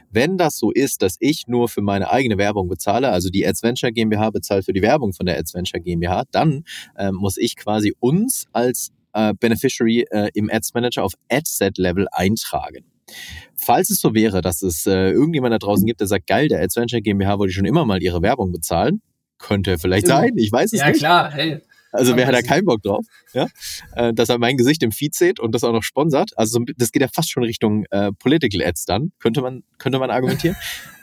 Wenn 0.10 0.38
das 0.38 0.58
so 0.58 0.72
ist, 0.72 1.02
dass 1.02 1.18
ich 1.20 1.46
nur 1.48 1.70
für 1.70 1.82
meine 1.82 2.10
eigene 2.10 2.38
Werbung 2.38 2.68
bezahle, 2.68 3.10
also 3.10 3.30
die 3.30 3.46
AdsVenture 3.46 3.92
GmbH 3.92 4.32
bezahlt 4.32 4.66
für 4.66 4.74
die 4.74 4.82
Werbung 4.82 5.14
von 5.14 5.26
der 5.26 5.38
AdsVenture 5.38 5.82
GmbH, 5.82 6.24
dann 6.32 6.64
äh, 6.96 7.12
muss 7.12 7.38
ich 7.38 7.56
quasi 7.56 7.94
uns 8.00 8.46
als 8.52 8.92
äh, 9.14 9.34
Beneficiary 9.40 10.06
äh, 10.10 10.30
im 10.34 10.50
Ads 10.52 10.74
Manager 10.74 11.04
auf 11.04 11.14
Adset-Level 11.30 12.08
eintragen. 12.12 12.86
Falls 13.56 13.90
es 13.90 14.02
so 14.02 14.14
wäre, 14.14 14.42
dass 14.42 14.62
es 14.62 14.86
äh, 14.86 15.12
irgendjemand 15.12 15.54
da 15.54 15.60
draußen 15.60 15.86
gibt, 15.86 16.02
der 16.02 16.08
sagt, 16.08 16.28
geil, 16.28 16.50
der 16.50 16.62
AdsVenture 16.62 17.02
GmbH 17.02 17.40
wollte 17.40 17.54
schon 17.54 17.66
immer 17.66 17.86
mal 17.86 18.02
ihre 18.04 18.22
Werbung 18.22 18.52
bezahlen, 18.52 19.02
könnte 19.38 19.78
vielleicht 19.78 20.08
sein, 20.08 20.34
ich 20.36 20.52
weiß 20.52 20.74
es 20.74 20.80
ja, 20.80 20.88
nicht. 20.90 21.02
Ja 21.02 21.28
klar, 21.30 21.32
hey 21.32 21.62
Also 21.98 22.16
wer 22.16 22.28
hat 22.28 22.34
da 22.34 22.42
keinen 22.42 22.66
Bock 22.66 22.82
drauf, 22.84 23.06
ja? 23.34 23.48
Äh, 23.96 24.14
dass 24.14 24.30
er 24.30 24.38
mein 24.38 24.58
Gesicht 24.58 24.84
im 24.84 24.92
Feed 24.92 25.16
sieht 25.16 25.40
und 25.40 25.54
das 25.54 25.64
auch 25.64 25.74
noch 25.74 25.84
sponsert. 25.84 26.32
Also 26.38 26.60
das 26.78 26.92
geht 26.92 27.02
ja 27.02 27.08
fast 27.14 27.32
schon 27.32 27.44
Richtung 27.44 27.86
äh, 27.92 28.12
Political 28.12 28.66
Ads 28.66 28.86
dann, 28.86 29.12
könnte 29.20 29.42
man, 29.42 29.64
könnte 29.78 30.00
man 30.00 30.10
argumentieren. 30.10 30.56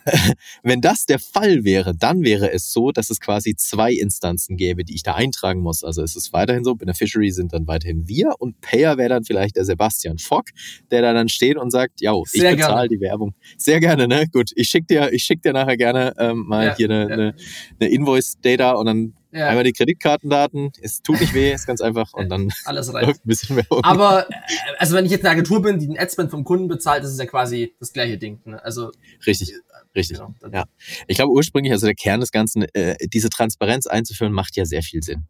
Wenn 0.62 0.80
das 0.80 1.06
der 1.06 1.18
Fall 1.18 1.64
wäre, 1.64 1.94
dann 1.96 2.22
wäre 2.22 2.52
es 2.52 2.72
so, 2.72 2.92
dass 2.92 3.10
es 3.10 3.20
quasi 3.20 3.54
zwei 3.56 3.92
Instanzen 3.92 4.56
gäbe, 4.56 4.84
die 4.84 4.94
ich 4.94 5.02
da 5.02 5.14
eintragen 5.14 5.60
muss. 5.60 5.82
Also 5.82 6.02
es 6.02 6.16
ist 6.16 6.32
weiterhin 6.32 6.64
so, 6.64 6.74
Beneficiary 6.74 7.30
sind 7.30 7.52
dann 7.52 7.66
weiterhin 7.66 8.06
wir 8.06 8.34
und 8.38 8.60
Payer 8.60 8.98
wäre 8.98 9.08
dann 9.08 9.24
vielleicht 9.24 9.56
der 9.56 9.64
Sebastian 9.64 10.18
Fock, 10.18 10.46
der 10.90 11.02
da 11.02 11.12
dann 11.12 11.28
steht 11.28 11.56
und 11.56 11.70
sagt, 11.70 12.00
ja, 12.00 12.12
ich 12.32 12.42
bezahle 12.42 12.88
die 12.88 13.00
Werbung. 13.00 13.34
Sehr 13.56 13.80
gerne, 13.80 14.06
ne? 14.06 14.26
Gut, 14.32 14.50
ich 14.54 14.68
schicke 14.68 14.86
dir, 14.86 15.12
ich 15.12 15.24
schick 15.24 15.42
dir 15.42 15.52
nachher 15.52 15.76
gerne 15.76 16.14
ähm, 16.18 16.44
mal 16.46 16.66
ja, 16.66 16.76
hier 16.76 16.90
eine, 16.90 17.08
ja. 17.08 17.14
eine, 17.14 17.34
eine 17.80 17.90
Invoice-Data 17.90 18.72
und 18.72 18.86
dann 18.86 19.14
ja. 19.34 19.48
Einmal 19.48 19.64
die 19.64 19.72
Kreditkartendaten, 19.72 20.70
es 20.80 21.02
tut 21.02 21.20
nicht 21.20 21.34
weh, 21.34 21.52
ist 21.52 21.66
ganz 21.66 21.80
einfach 21.80 22.12
und 22.12 22.28
dann 22.28 22.52
alles 22.64 22.86
läuft 22.92 23.24
ein 23.24 23.28
bisschen 23.28 23.56
mehr 23.56 23.66
um. 23.68 23.82
Aber 23.82 24.30
äh, 24.30 24.34
also 24.78 24.94
wenn 24.94 25.04
ich 25.04 25.10
jetzt 25.10 25.24
eine 25.24 25.32
Agentur 25.32 25.60
bin, 25.60 25.80
die 25.80 25.88
den 25.88 25.98
Adspend 25.98 26.30
vom 26.30 26.44
Kunden 26.44 26.68
bezahlt, 26.68 27.02
das 27.02 27.10
ist 27.10 27.18
ja 27.18 27.26
quasi 27.26 27.74
das 27.80 27.92
gleiche 27.92 28.16
Ding. 28.16 28.40
Ne? 28.44 28.62
Also 28.64 28.92
richtig, 29.26 29.54
richtig. 29.96 30.18
Genau, 30.18 30.34
ja, 30.52 30.66
ich 31.08 31.16
glaube 31.16 31.32
ursprünglich, 31.32 31.72
also 31.72 31.86
der 31.86 31.96
Kern 31.96 32.20
des 32.20 32.30
Ganzen, 32.30 32.62
äh, 32.74 32.94
diese 33.12 33.28
Transparenz 33.28 33.88
einzuführen, 33.88 34.32
macht 34.32 34.56
ja 34.56 34.64
sehr 34.64 34.82
viel 34.82 35.02
Sinn 35.02 35.26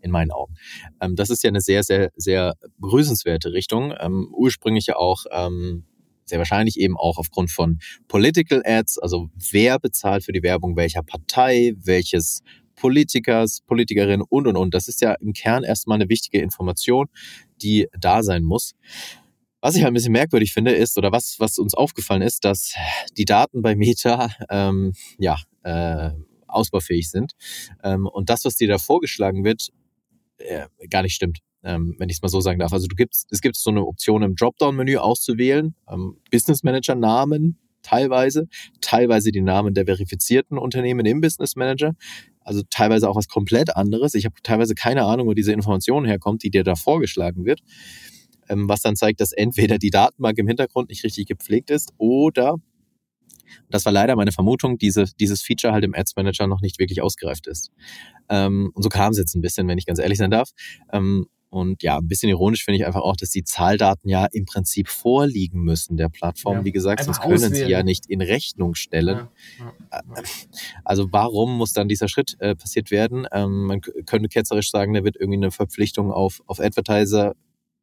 in 0.00 0.12
meinen 0.12 0.30
Augen. 0.30 0.54
Ähm, 1.00 1.16
das 1.16 1.28
ist 1.28 1.42
ja 1.42 1.48
eine 1.48 1.60
sehr, 1.60 1.82
sehr, 1.82 2.10
sehr 2.14 2.54
begrüßenswerte 2.78 3.52
Richtung. 3.52 3.92
Ähm, 3.98 4.32
ursprünglich 4.32 4.86
ja 4.86 4.94
auch 4.94 5.24
ähm, 5.32 5.86
sehr 6.24 6.38
wahrscheinlich 6.38 6.78
eben 6.78 6.96
auch 6.96 7.18
aufgrund 7.18 7.50
von 7.50 7.80
Political 8.06 8.62
Ads, 8.64 8.98
also 8.98 9.28
wer 9.50 9.80
bezahlt 9.80 10.24
für 10.24 10.32
die 10.32 10.44
Werbung 10.44 10.76
welcher 10.76 11.02
Partei, 11.02 11.74
welches 11.76 12.42
Politikers, 12.80 13.60
Politikerinnen 13.66 14.22
und, 14.22 14.46
und, 14.46 14.56
und. 14.56 14.74
Das 14.74 14.88
ist 14.88 15.02
ja 15.02 15.12
im 15.14 15.34
Kern 15.34 15.64
erstmal 15.64 15.96
eine 15.96 16.08
wichtige 16.08 16.40
Information, 16.40 17.08
die 17.60 17.88
da 17.98 18.22
sein 18.22 18.42
muss. 18.42 18.74
Was 19.60 19.76
ich 19.76 19.82
halt 19.82 19.92
ein 19.92 19.94
bisschen 19.94 20.12
merkwürdig 20.12 20.54
finde, 20.54 20.72
ist, 20.72 20.96
oder 20.96 21.12
was, 21.12 21.36
was 21.38 21.58
uns 21.58 21.74
aufgefallen 21.74 22.22
ist, 22.22 22.46
dass 22.46 22.74
die 23.18 23.26
Daten 23.26 23.60
bei 23.60 23.76
Meta 23.76 24.30
ähm, 24.48 24.94
ja, 25.18 25.36
äh, 25.62 26.12
ausbaufähig 26.46 27.10
sind. 27.10 27.32
Ähm, 27.84 28.06
und 28.06 28.30
das, 28.30 28.46
was 28.46 28.56
dir 28.56 28.68
da 28.68 28.78
vorgeschlagen 28.78 29.44
wird, 29.44 29.68
äh, 30.38 30.66
gar 30.88 31.02
nicht 31.02 31.14
stimmt. 31.14 31.40
Ähm, 31.62 31.94
wenn 31.98 32.08
ich 32.08 32.16
es 32.16 32.22
mal 32.22 32.28
so 32.28 32.40
sagen 32.40 32.58
darf. 32.58 32.72
Also 32.72 32.86
du 32.86 32.96
gibst, 32.96 33.30
es 33.30 33.42
gibt 33.42 33.56
so 33.56 33.68
eine 33.68 33.84
Option 33.84 34.22
im 34.22 34.34
Dropdown-Menü 34.34 34.96
auszuwählen, 34.96 35.74
ähm, 35.90 36.16
Business 36.30 36.62
Manager 36.62 36.94
Namen 36.94 37.58
teilweise, 37.82 38.48
teilweise 38.80 39.32
die 39.32 39.40
Namen 39.40 39.74
der 39.74 39.84
verifizierten 39.84 40.58
Unternehmen 40.58 41.06
im 41.06 41.20
Business 41.20 41.56
Manager, 41.56 41.94
also 42.42 42.62
teilweise 42.70 43.08
auch 43.08 43.16
was 43.16 43.28
komplett 43.28 43.76
anderes. 43.76 44.14
Ich 44.14 44.24
habe 44.24 44.34
teilweise 44.42 44.74
keine 44.74 45.04
Ahnung, 45.04 45.26
wo 45.26 45.34
diese 45.34 45.52
Information 45.52 46.04
herkommt, 46.04 46.42
die 46.42 46.50
dir 46.50 46.64
da 46.64 46.74
vorgeschlagen 46.74 47.44
wird, 47.44 47.60
ähm, 48.48 48.68
was 48.68 48.80
dann 48.82 48.96
zeigt, 48.96 49.20
dass 49.20 49.32
entweder 49.32 49.78
die 49.78 49.90
Datenbank 49.90 50.38
im 50.38 50.48
Hintergrund 50.48 50.88
nicht 50.90 51.04
richtig 51.04 51.26
gepflegt 51.26 51.70
ist 51.70 51.92
oder 51.98 52.56
das 53.68 53.84
war 53.84 53.92
leider 53.92 54.16
meine 54.16 54.32
Vermutung, 54.32 54.78
diese, 54.78 55.06
dieses 55.18 55.42
Feature 55.42 55.72
halt 55.72 55.84
im 55.84 55.94
Ads 55.94 56.16
Manager 56.16 56.46
noch 56.46 56.60
nicht 56.60 56.78
wirklich 56.78 57.02
ausgereift 57.02 57.46
ist. 57.46 57.70
Ähm, 58.28 58.70
und 58.74 58.82
so 58.82 58.88
kam 58.88 59.12
es 59.12 59.18
jetzt 59.18 59.34
ein 59.34 59.40
bisschen, 59.40 59.66
wenn 59.68 59.78
ich 59.78 59.86
ganz 59.86 59.98
ehrlich 59.98 60.18
sein 60.18 60.30
darf. 60.30 60.50
Ähm, 60.92 61.26
und 61.50 61.82
ja, 61.82 61.98
ein 61.98 62.06
bisschen 62.06 62.28
ironisch 62.28 62.64
finde 62.64 62.78
ich 62.78 62.86
einfach 62.86 63.00
auch, 63.00 63.16
dass 63.16 63.30
die 63.30 63.42
Zahldaten 63.42 64.08
ja 64.08 64.26
im 64.26 64.46
Prinzip 64.46 64.88
vorliegen 64.88 65.62
müssen 65.62 65.96
der 65.96 66.08
Plattform. 66.08 66.58
Ja, 66.58 66.64
Wie 66.64 66.70
gesagt, 66.70 67.02
sonst 67.02 67.20
können 67.20 67.34
auswählen. 67.34 67.54
sie 67.54 67.64
ja 67.64 67.82
nicht 67.82 68.06
in 68.06 68.22
Rechnung 68.22 68.76
stellen. 68.76 69.28
Ja, 69.58 69.72
ja, 69.90 70.22
also 70.84 71.08
warum 71.10 71.58
muss 71.58 71.72
dann 71.72 71.88
dieser 71.88 72.06
Schritt 72.06 72.36
äh, 72.38 72.54
passiert 72.54 72.92
werden? 72.92 73.26
Ähm, 73.32 73.64
man 73.66 73.80
könnte 73.80 74.28
ketzerisch 74.28 74.70
sagen, 74.70 74.94
da 74.94 75.02
wird 75.02 75.16
irgendwie 75.16 75.38
eine 75.38 75.50
Verpflichtung 75.50 76.12
auf, 76.12 76.40
auf 76.46 76.60
Advertiser 76.60 77.34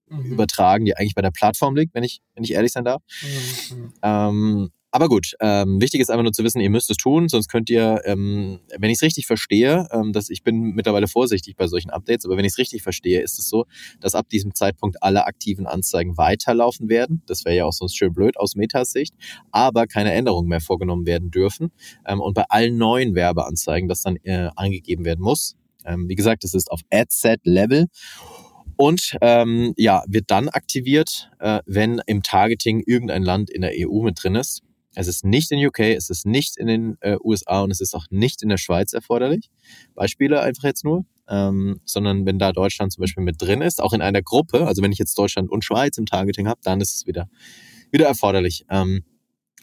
mhm. 0.10 0.32
übertragen, 0.32 0.86
die 0.86 0.96
eigentlich 0.96 1.16
bei 1.16 1.22
der 1.22 1.32
Plattform 1.32 1.76
liegt, 1.76 1.94
wenn 1.94 2.04
ich, 2.04 2.22
wenn 2.36 2.46
ich 2.46 2.54
ehrlich 2.54 2.72
sein 2.72 2.86
darf. 2.86 3.02
Mhm. 3.22 3.78
mhm. 3.78 3.94
Ähm, 4.02 4.70
aber 4.98 5.10
gut, 5.10 5.36
ähm, 5.42 5.80
wichtig 5.80 6.02
ist 6.02 6.10
einfach 6.10 6.24
nur 6.24 6.34
zu 6.34 6.44
wissen, 6.44 6.60
ihr 6.60 6.72
müsst 6.72 6.90
es 6.90 6.98
tun, 6.98 7.30
sonst 7.30 7.50
könnt 7.50 7.70
ihr, 7.70 8.02
ähm, 8.06 8.62
wenn 8.80 8.90
ich 8.90 8.96
es 8.96 9.04
richtig 9.04 9.28
verstehe, 9.28 9.88
ähm, 9.92 10.12
dass 10.12 10.32
ich 10.32 10.42
bin 10.42 10.74
mittlerweile 10.74 11.08
vorsichtig 11.08 11.56
bei 11.56 11.68
solchen 11.68 11.92
Updates, 11.92 12.26
aber 12.26 12.36
wenn 12.36 12.46
ich 12.46 12.54
es 12.54 12.58
richtig 12.58 12.82
verstehe, 12.82 13.22
ist 13.22 13.38
es 13.38 13.48
so, 13.48 13.66
dass 14.00 14.16
ab 14.16 14.28
diesem 14.28 14.56
Zeitpunkt 14.56 15.04
alle 15.04 15.28
aktiven 15.28 15.68
Anzeigen 15.68 16.18
weiterlaufen 16.18 16.90
werden. 16.90 17.22
Das 17.28 17.46
wäre 17.46 17.56
ja 17.56 17.66
auch 17.66 17.74
sonst 17.74 17.96
schön 17.96 18.12
blöd 18.12 18.38
aus 18.38 18.56
Metas 18.56 18.92
Sicht, 18.92 19.14
aber 19.52 19.86
keine 19.86 20.14
Änderungen 20.14 20.50
mehr 20.50 20.62
vorgenommen 20.62 21.06
werden 21.06 21.30
dürfen. 21.30 21.70
Ähm, 22.08 22.20
und 22.20 22.34
bei 22.34 22.46
allen 22.50 22.80
neuen 22.80 23.14
Werbeanzeigen, 23.14 23.88
das 23.88 24.02
dann 24.02 24.16
äh, 24.24 24.50
angegeben 24.56 25.06
werden 25.06 25.22
muss. 25.22 25.58
Ähm, 25.86 26.10
wie 26.10 26.16
gesagt, 26.16 26.44
es 26.44 26.56
ist 26.56 26.72
auf 26.72 26.82
Ad-Set-Level. 26.92 27.86
Und 28.78 29.16
ähm, 29.22 29.74
ja, 29.78 30.04
wird 30.08 30.26
dann 30.32 30.50
aktiviert, 30.50 31.30
äh, 31.40 31.60
wenn 31.68 32.02
im 32.08 32.24
Targeting 32.24 32.82
irgendein 32.86 33.22
Land 33.24 33.52
in 33.52 33.62
der 33.62 33.74
EU 33.76 34.02
mit 34.02 34.24
drin 34.24 34.34
ist. 34.34 34.64
Es 34.98 35.08
ist 35.08 35.24
nicht 35.24 35.52
in 35.52 35.64
UK, 35.64 35.80
es 35.80 36.10
ist 36.10 36.26
nicht 36.26 36.58
in 36.58 36.66
den 36.66 36.98
äh, 37.02 37.18
USA 37.24 37.62
und 37.62 37.70
es 37.70 37.82
ist 37.82 37.94
auch 37.94 38.06
nicht 38.10 38.42
in 38.42 38.50
der 38.50 38.58
Schweiz 38.58 38.94
erforderlich. 38.94 39.52
Beispiele 39.94 40.42
einfach 40.42 40.64
jetzt 40.64 40.84
nur. 40.84 41.06
Ähm, 41.30 41.82
sondern 41.84 42.26
wenn 42.26 42.40
da 42.40 42.52
Deutschland 42.52 42.94
zum 42.94 43.02
Beispiel 43.02 43.24
mit 43.24 43.40
drin 43.40 43.62
ist, 43.62 43.84
auch 43.84 43.92
in 43.92 44.02
einer 44.02 44.22
Gruppe, 44.22 44.66
also 44.66 44.82
wenn 44.82 44.94
ich 44.94 44.98
jetzt 44.98 45.18
Deutschland 45.18 45.52
und 45.52 45.64
Schweiz 45.64 45.98
im 45.98 46.06
Targeting 46.06 46.48
habe, 46.48 46.62
dann 46.64 46.80
ist 46.80 46.96
es 46.96 47.06
wieder, 47.06 47.30
wieder 47.92 48.08
erforderlich. 48.08 48.66
Ähm, 48.70 49.04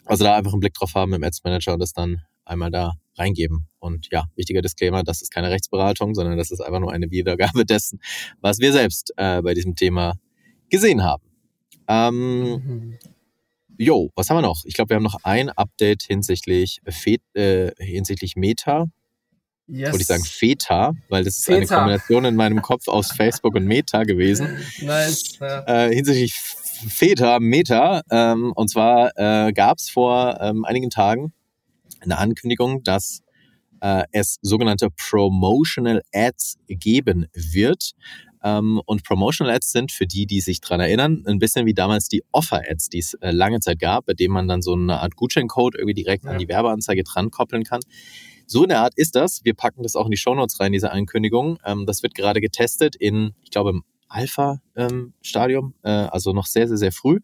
also 0.05 0.23
da 0.23 0.37
einfach 0.37 0.53
einen 0.53 0.59
Blick 0.59 0.75
drauf 0.75 0.93
haben 0.93 1.11
im 1.13 1.23
Ads 1.23 1.43
Manager 1.43 1.73
und 1.73 1.79
das 1.79 1.91
dann 1.91 2.21
einmal 2.45 2.71
da 2.71 2.93
reingeben. 3.17 3.67
Und 3.79 4.07
ja, 4.11 4.25
wichtiger 4.35 4.61
Disclaimer, 4.61 5.03
das 5.03 5.21
ist 5.21 5.33
keine 5.33 5.49
Rechtsberatung, 5.49 6.13
sondern 6.13 6.37
das 6.37 6.51
ist 6.51 6.61
einfach 6.61 6.79
nur 6.79 6.93
eine 6.93 7.09
Wiedergabe 7.11 7.65
dessen, 7.65 7.99
was 8.39 8.59
wir 8.59 8.71
selbst 8.71 9.11
äh, 9.17 9.41
bei 9.41 9.53
diesem 9.53 9.75
Thema 9.75 10.13
gesehen 10.69 11.03
haben. 11.03 11.23
Ähm, 11.87 12.41
mhm. 12.43 12.99
Jo, 13.77 14.09
was 14.15 14.29
haben 14.29 14.37
wir 14.37 14.41
noch? 14.41 14.63
Ich 14.65 14.73
glaube, 14.73 14.89
wir 14.89 14.95
haben 14.95 15.03
noch 15.03 15.23
ein 15.23 15.49
Update 15.49 16.03
hinsichtlich, 16.03 16.81
Fe 16.87 17.17
äh, 17.33 17.71
hinsichtlich 17.77 18.35
Meta. 18.35 18.85
Yes. 19.67 19.91
Wollte 19.91 20.01
ich 20.01 20.07
sagen 20.07 20.23
Feta, 20.23 20.93
weil 21.09 21.23
das 21.23 21.37
ist 21.37 21.45
Feta. 21.45 21.57
eine 21.57 21.67
Kombination 21.67 22.25
in 22.25 22.35
meinem 22.35 22.61
Kopf 22.61 22.87
aus 22.87 23.11
Facebook 23.15 23.55
und 23.55 23.65
Meta 23.65 24.03
gewesen. 24.03 24.59
Nice. 24.81 25.37
Ja. 25.39 25.87
Äh, 25.87 25.95
hinsichtlich 25.95 26.33
Feta, 26.33 27.39
Meta. 27.39 28.01
Ähm, 28.11 28.53
und 28.55 28.69
zwar 28.69 29.11
äh, 29.17 29.51
gab 29.53 29.79
es 29.79 29.89
vor 29.89 30.37
ähm, 30.39 30.65
einigen 30.65 30.89
Tagen 30.89 31.33
eine 32.01 32.17
Ankündigung, 32.17 32.83
dass 32.83 33.21
äh, 33.81 34.03
es 34.11 34.37
sogenannte 34.41 34.89
Promotional 34.91 36.01
Ads 36.13 36.57
geben 36.67 37.27
wird. 37.33 37.91
Ähm, 38.45 38.79
und 38.85 39.03
Promotional 39.03 39.55
Ads 39.55 39.71
sind 39.71 39.91
für 39.91 40.05
die, 40.05 40.27
die 40.27 40.39
sich 40.39 40.61
dran 40.61 40.79
erinnern, 40.79 41.23
ein 41.25 41.39
bisschen 41.39 41.65
wie 41.65 41.73
damals 41.73 42.07
die 42.07 42.23
Offer 42.31 42.61
Ads, 42.69 42.89
die 42.89 42.99
es 42.99 43.15
äh, 43.15 43.31
lange 43.31 43.59
Zeit 43.59 43.79
gab, 43.79 44.05
bei 44.05 44.13
denen 44.13 44.35
man 44.35 44.47
dann 44.47 44.61
so 44.61 44.73
eine 44.73 44.99
Art 44.99 45.15
Gutscheincode 45.15 45.73
irgendwie 45.75 45.95
direkt 45.95 46.25
ja. 46.25 46.31
an 46.31 46.37
die 46.37 46.47
Werbeanzeige 46.47 47.03
dran 47.03 47.31
koppeln 47.31 47.63
kann. 47.63 47.81
So 48.45 48.63
eine 48.63 48.77
Art 48.77 48.93
ist 48.95 49.15
das. 49.15 49.43
Wir 49.43 49.55
packen 49.55 49.81
das 49.81 49.95
auch 49.95 50.05
in 50.05 50.11
die 50.11 50.17
Shownotes 50.17 50.59
rein, 50.59 50.71
diese 50.71 50.91
Ankündigung. 50.91 51.57
Ähm, 51.65 51.87
das 51.87 52.03
wird 52.03 52.13
gerade 52.13 52.39
getestet 52.39 52.95
in, 52.95 53.33
ich 53.43 53.49
glaube, 53.49 53.71
im 53.71 53.83
Alpha-Stadium, 54.09 55.73
ähm, 55.83 55.91
äh, 55.91 56.07
also 56.09 56.31
noch 56.31 56.45
sehr, 56.45 56.67
sehr, 56.67 56.77
sehr 56.77 56.91
früh. 56.91 57.19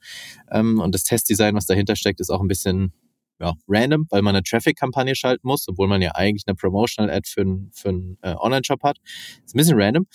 Ähm, 0.50 0.80
und 0.80 0.96
das 0.96 1.04
Testdesign, 1.04 1.54
was 1.54 1.68
dahinter 1.68 1.96
steckt, 1.96 2.20
ist 2.20 2.32
auch 2.32 2.42
ein 2.42 2.48
bisschen 2.48 2.94
ja, 3.40 3.54
random, 3.68 4.08
weil 4.10 4.24
man 4.24 4.36
eine 4.36 4.44
Traffic-Kampagne 4.44 5.16
schalten 5.16 5.48
muss, 5.48 5.68
obwohl 5.68 5.88
man 5.88 6.02
ja 6.02 6.12
eigentlich 6.16 6.44
eine 6.48 6.56
Promotional-Ad 6.56 7.30
für 7.30 7.42
einen 7.42 7.72
für 7.72 7.90
äh, 8.22 8.36
Online-Shop 8.36 8.82
hat. 8.84 8.98
Ist 9.46 9.56
ein 9.56 9.58
bisschen 9.58 9.80
random, 9.80 10.08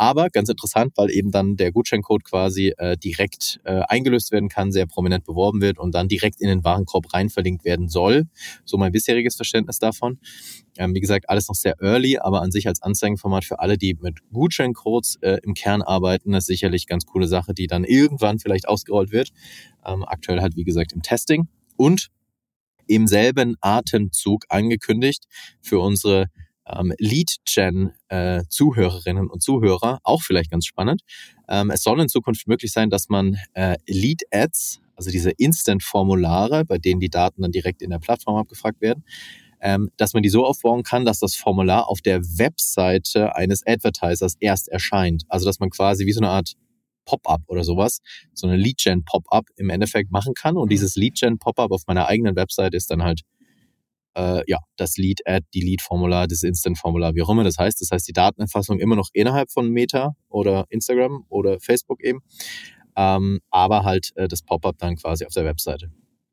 aber 0.00 0.30
ganz 0.30 0.48
interessant, 0.48 0.94
weil 0.96 1.10
eben 1.10 1.30
dann 1.30 1.56
der 1.56 1.72
Gutscheincode 1.72 2.24
quasi 2.24 2.72
äh, 2.78 2.96
direkt 2.96 3.60
äh, 3.64 3.82
eingelöst 3.86 4.32
werden 4.32 4.48
kann, 4.48 4.72
sehr 4.72 4.86
prominent 4.86 5.26
beworben 5.26 5.60
wird 5.60 5.78
und 5.78 5.94
dann 5.94 6.08
direkt 6.08 6.40
in 6.40 6.48
den 6.48 6.64
Warenkorb 6.64 7.12
rein 7.12 7.28
verlinkt 7.28 7.66
werden 7.66 7.90
soll. 7.90 8.24
So 8.64 8.78
mein 8.78 8.92
bisheriges 8.92 9.36
Verständnis 9.36 9.78
davon. 9.78 10.18
Ähm, 10.78 10.94
wie 10.94 11.00
gesagt, 11.00 11.28
alles 11.28 11.48
noch 11.48 11.54
sehr 11.54 11.78
early, 11.82 12.16
aber 12.16 12.40
an 12.40 12.50
sich 12.50 12.66
als 12.66 12.80
Anzeigenformat 12.80 13.44
für 13.44 13.58
alle, 13.58 13.76
die 13.76 13.94
mit 14.00 14.20
Gutscheincodes 14.32 15.16
äh, 15.20 15.36
im 15.42 15.52
Kern 15.52 15.82
arbeiten, 15.82 16.32
ist 16.32 16.46
sicherlich 16.46 16.86
ganz 16.86 17.04
coole 17.04 17.28
Sache, 17.28 17.52
die 17.52 17.66
dann 17.66 17.84
irgendwann 17.84 18.38
vielleicht 18.38 18.68
ausgerollt 18.68 19.12
wird. 19.12 19.28
Ähm, 19.84 20.02
aktuell 20.02 20.40
halt, 20.40 20.56
wie 20.56 20.64
gesagt, 20.64 20.92
im 20.94 21.02
Testing. 21.02 21.48
Und 21.76 22.08
im 22.86 23.06
selben 23.06 23.56
Atemzug 23.60 24.46
angekündigt 24.48 25.26
für 25.60 25.78
unsere 25.78 26.28
ähm, 26.78 26.92
Lead-Gen-Zuhörerinnen 26.98 29.26
äh, 29.26 29.30
und 29.30 29.42
Zuhörer, 29.42 30.00
auch 30.02 30.22
vielleicht 30.22 30.50
ganz 30.50 30.66
spannend. 30.66 31.02
Ähm, 31.48 31.70
es 31.70 31.82
soll 31.82 32.00
in 32.00 32.08
Zukunft 32.08 32.48
möglich 32.48 32.72
sein, 32.72 32.90
dass 32.90 33.08
man 33.08 33.38
äh, 33.54 33.76
Lead-Ads, 33.86 34.80
also 34.94 35.10
diese 35.10 35.30
Instant-Formulare, 35.30 36.64
bei 36.64 36.78
denen 36.78 37.00
die 37.00 37.10
Daten 37.10 37.42
dann 37.42 37.52
direkt 37.52 37.82
in 37.82 37.90
der 37.90 37.98
Plattform 37.98 38.36
abgefragt 38.36 38.80
werden, 38.80 39.04
ähm, 39.60 39.90
dass 39.96 40.14
man 40.14 40.22
die 40.22 40.30
so 40.30 40.44
aufbauen 40.44 40.82
kann, 40.82 41.04
dass 41.04 41.18
das 41.18 41.34
Formular 41.34 41.88
auf 41.88 42.00
der 42.00 42.22
Webseite 42.22 43.36
eines 43.36 43.66
Advertisers 43.66 44.36
erst 44.40 44.68
erscheint. 44.68 45.24
Also 45.28 45.46
dass 45.46 45.60
man 45.60 45.70
quasi 45.70 46.06
wie 46.06 46.12
so 46.12 46.20
eine 46.20 46.30
Art 46.30 46.54
Pop-up 47.04 47.42
oder 47.48 47.64
sowas, 47.64 48.00
so 48.34 48.46
eine 48.46 48.56
Lead-Gen-Pop-up 48.56 49.46
im 49.56 49.70
Endeffekt 49.70 50.10
machen 50.10 50.34
kann. 50.34 50.56
Und 50.56 50.66
mhm. 50.66 50.70
dieses 50.70 50.96
Lead-Gen-Pop-up 50.96 51.72
auf 51.72 51.82
meiner 51.86 52.06
eigenen 52.06 52.36
Website 52.36 52.74
ist 52.74 52.90
dann 52.90 53.02
halt 53.02 53.22
äh, 54.16 54.42
ja, 54.46 54.58
das 54.76 54.96
Lead-Ad, 54.96 55.46
die 55.54 55.60
Lead-Formular, 55.60 56.26
das 56.26 56.42
Instant-Formular, 56.42 57.14
wie 57.14 57.22
auch 57.22 57.30
immer 57.30 57.44
das 57.44 57.58
heißt. 57.58 57.80
Das 57.80 57.90
heißt, 57.90 58.08
die 58.08 58.12
Datenerfassung 58.12 58.78
immer 58.78 58.96
noch 58.96 59.08
innerhalb 59.12 59.50
von 59.50 59.68
Meta 59.70 60.14
oder 60.28 60.66
Instagram 60.70 61.24
oder 61.28 61.60
Facebook 61.60 62.02
eben, 62.02 62.20
ähm, 62.96 63.40
aber 63.50 63.84
halt 63.84 64.12
äh, 64.16 64.28
das 64.28 64.42
Pop-up 64.42 64.76
dann 64.78 64.96
quasi 64.96 65.24
auf 65.24 65.32
der 65.32 65.44
Webseite. 65.44 65.90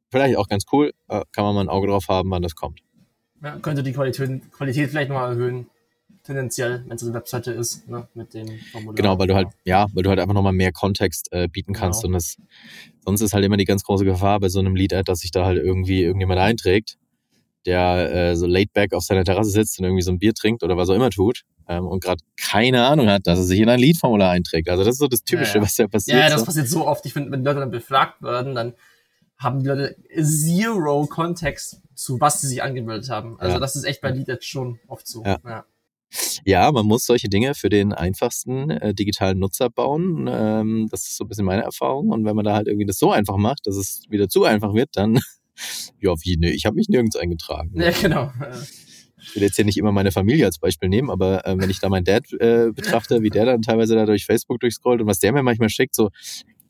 Vielleicht 0.10 0.38
auch 0.38 0.48
ganz 0.48 0.66
cool, 0.72 0.94
äh, 1.10 1.22
kann 1.32 1.44
man 1.44 1.56
mal 1.56 1.62
ein 1.62 1.70
Auge 1.70 1.88
drauf 1.88 2.08
haben, 2.08 2.32
wann 2.32 2.42
das 2.42 2.56
kommt. 2.56 2.82
Ja, 3.44 3.58
könnte 3.60 3.84
die 3.84 3.94
Qualität, 3.94 4.52
Qualität 4.52 4.90
vielleicht 4.90 5.10
nochmal 5.10 5.32
erhöhen 5.32 5.68
tendenziell, 6.28 6.84
wenn 6.88 6.96
es 6.98 7.04
eine 7.04 7.14
Webseite 7.14 7.52
ist, 7.52 7.88
ne, 7.88 8.08
mit 8.14 8.34
dem 8.34 8.60
Formular. 8.72 8.96
Genau, 8.96 9.18
weil 9.18 9.28
du 9.28 9.36
halt, 9.36 9.48
ja, 9.64 9.88
weil 9.94 10.04
du 10.04 10.10
halt 10.10 10.20
einfach 10.20 10.34
nochmal 10.34 10.54
mehr 10.54 10.72
Kontext 10.72 11.30
äh, 11.32 11.48
bieten 11.48 11.74
kannst 11.74 12.02
genau. 12.02 12.10
und 12.10 12.14
das, 12.16 12.38
sonst 13.06 13.22
ist 13.22 13.34
halt 13.34 13.46
immer 13.46 13.58
die 13.58 13.66
ganz 13.66 13.84
große 13.84 14.06
Gefahr 14.06 14.40
bei 14.40 14.50
so 14.50 14.60
einem 14.60 14.76
Lead-Ad, 14.76 15.04
dass 15.10 15.20
sich 15.20 15.32
da 15.32 15.46
halt 15.46 15.58
irgendwie 15.58 16.04
irgendjemand 16.04 16.40
einträgt, 16.40 16.98
der 17.66 18.14
äh, 18.14 18.36
so 18.36 18.46
laid 18.46 18.74
back 18.74 18.94
auf 18.94 19.04
seiner 19.04 19.24
Terrasse 19.24 19.50
sitzt 19.50 19.80
und 19.80 19.86
irgendwie 19.86 20.04
so 20.04 20.12
ein 20.12 20.20
Bier 20.20 20.34
trinkt 20.34 20.64
oder 20.64 20.78
was 20.78 20.90
auch 20.90 20.96
immer 20.96 21.10
tut 21.10 21.42
ähm, 21.68 21.86
und 21.86 22.04
gerade 22.04 22.22
keine 22.38 22.86
Ahnung 22.86 23.08
hat, 23.08 23.28
dass 23.28 23.40
er 23.40 23.46
sich 23.46 23.60
in 23.60 23.70
ein 23.70 23.80
Lead-Formular 23.80 24.32
einträgt. 24.32 24.70
Also 24.70 24.84
das 24.84 24.94
ist 24.94 25.00
so 25.00 25.08
das 25.08 25.24
Typische, 25.24 25.56
ja, 25.56 25.58
ja. 25.58 25.62
was 25.64 25.78
ja 25.78 25.88
passiert. 25.88 26.18
Ja, 26.18 26.30
das 26.30 26.42
so. 26.42 26.46
passiert 26.46 26.70
so 26.70 26.88
oft. 26.88 27.06
Ich 27.06 27.14
finde, 27.14 27.32
wenn 27.32 27.44
Leute 27.44 27.60
dann 27.60 27.72
befragt 27.72 28.22
werden, 28.22 28.56
dann 28.56 28.74
haben 29.38 29.62
die 29.62 29.68
Leute 29.68 29.96
zero 30.24 31.06
Kontext 31.06 31.82
zu 31.94 32.22
was 32.22 32.42
sie 32.42 32.48
sich 32.48 32.64
angemeldet 32.64 33.10
haben. 33.10 33.40
Also 33.40 33.56
ja. 33.56 33.60
das 33.60 33.76
ist 33.76 33.84
echt 33.84 34.02
bei 34.02 34.12
Lead 34.12 34.28
jetzt 34.28 34.46
schon 34.46 34.80
oft 34.88 35.08
so. 35.08 35.24
Ja. 35.24 35.66
ja. 36.46 36.72
Man 36.72 36.86
muss 36.86 37.06
solche 37.06 37.28
Dinge 37.28 37.56
für 37.56 37.70
den 37.70 37.92
einfachsten 37.92 38.70
äh, 38.70 38.94
digitalen 38.94 39.40
Nutzer 39.40 39.70
bauen. 39.70 40.30
Ähm, 40.32 40.88
das 40.90 41.02
ist 41.08 41.18
so 41.18 41.26
ein 41.26 41.28
bisschen 41.28 41.46
meine 41.46 41.64
Erfahrung. 41.64 42.10
Und 42.10 42.24
wenn 42.24 42.36
man 42.36 42.46
da 42.46 42.54
halt 42.54 42.68
irgendwie 42.68 42.86
das 42.86 43.00
so 43.00 43.12
einfach 43.12 43.38
macht, 43.38 43.66
dass 43.66 43.76
es 43.76 44.04
wieder 44.10 44.30
zu 44.30 44.44
einfach 44.44 44.74
wird, 44.74 44.90
dann, 44.94 45.20
ja, 46.00 46.14
wie, 46.24 46.38
ne, 46.38 46.52
ich 46.52 46.66
habe 46.66 46.76
mich 46.76 46.90
nirgends 46.90 47.16
eingetragen. 47.16 47.72
Ja, 47.80 47.92
genau. 47.92 48.32
Ich 49.20 49.36
will 49.36 49.44
jetzt 49.44 49.56
hier 49.56 49.66
nicht 49.66 49.78
immer 49.78 49.92
meine 49.92 50.12
Familie 50.12 50.46
als 50.46 50.60
Beispiel 50.60 50.90
nehmen, 50.90 51.10
aber 51.10 51.46
äh, 51.46 51.58
wenn 51.58 51.70
ich 51.70 51.80
da 51.80 51.90
meinen 51.90 52.06
Dad 52.06 52.32
äh, 52.40 52.72
betrachte, 52.72 53.22
wie 53.22 53.30
der 53.30 53.46
dann 53.46 53.62
teilweise 53.62 53.96
da 53.96 54.06
durch 54.06 54.26
Facebook 54.26 54.60
durchscrollt 54.60 55.02
und 55.02 55.08
was 55.08 55.20
der 55.20 55.34
mir 55.34 55.44
manchmal 55.44 55.70
schickt, 55.70 55.96
so, 55.96 56.10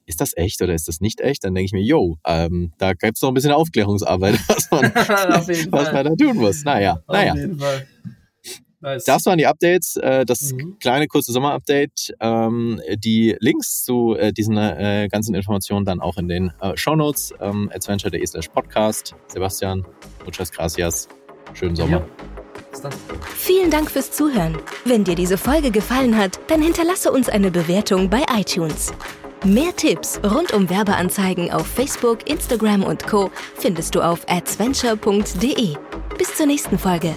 ist 0.07 0.21
das 0.21 0.35
echt 0.35 0.61
oder 0.61 0.73
ist 0.73 0.87
das 0.87 1.01
nicht 1.01 1.19
echt? 1.21 1.43
Dann 1.43 1.53
denke 1.53 1.65
ich 1.65 1.73
mir, 1.73 1.83
yo, 1.83 2.17
ähm, 2.25 2.71
da 2.77 2.93
gibt's 2.93 3.21
noch 3.21 3.29
ein 3.29 3.33
bisschen 3.33 3.51
Aufklärungsarbeit, 3.51 4.39
was 4.47 4.71
man, 4.71 4.83
was 5.71 5.91
man 5.91 6.05
da 6.05 6.15
tun 6.15 6.37
muss. 6.37 6.63
Naja, 6.63 7.01
Auf 7.05 7.15
naja. 7.15 7.35
Jeden 7.35 7.59
Fall. 7.59 7.85
Nice. 8.79 9.05
Das 9.05 9.25
waren 9.25 9.39
die 9.39 9.47
Updates, 9.47 9.95
äh, 9.95 10.23
das 10.25 10.53
mhm. 10.53 10.77
kleine 10.79 11.07
kurze 11.07 11.31
Sommerupdate. 11.31 12.13
Ähm, 12.19 12.79
die 12.97 13.35
Links 13.39 13.83
zu 13.83 14.15
äh, 14.15 14.31
diesen 14.31 14.55
äh, 14.57 15.07
ganzen 15.11 15.33
Informationen 15.33 15.85
dann 15.85 15.99
auch 15.99 16.17
in 16.17 16.27
den 16.27 16.51
Show 16.75 16.95
Notes. 16.95 17.33
Ähm, 17.39 17.71
adventure.de 17.73 18.25
slash 18.25 18.49
podcast. 18.49 19.15
Sebastian, 19.27 19.85
muchas 20.25 20.51
gracias. 20.51 21.07
Schönen 21.53 21.75
Sommer. 21.75 21.99
Ja. 21.99 22.89
Vielen 23.35 23.71
Dank 23.71 23.89
fürs 23.89 24.11
Zuhören. 24.11 24.57
Wenn 24.85 25.03
dir 25.03 25.15
diese 25.15 25.37
Folge 25.37 25.71
gefallen 25.71 26.15
hat, 26.15 26.39
dann 26.47 26.61
hinterlasse 26.61 27.11
uns 27.11 27.29
eine 27.29 27.49
Bewertung 27.49 28.09
bei 28.09 28.23
iTunes. 28.37 28.93
Mehr 29.43 29.75
Tipps 29.75 30.19
rund 30.23 30.53
um 30.53 30.69
Werbeanzeigen 30.69 31.51
auf 31.51 31.65
Facebook, 31.65 32.29
Instagram 32.29 32.83
und 32.83 33.07
Co. 33.07 33.31
findest 33.55 33.95
du 33.95 34.01
auf 34.01 34.27
adventure.de. 34.27 35.75
Bis 36.17 36.35
zur 36.35 36.45
nächsten 36.45 36.77
Folge. 36.77 37.13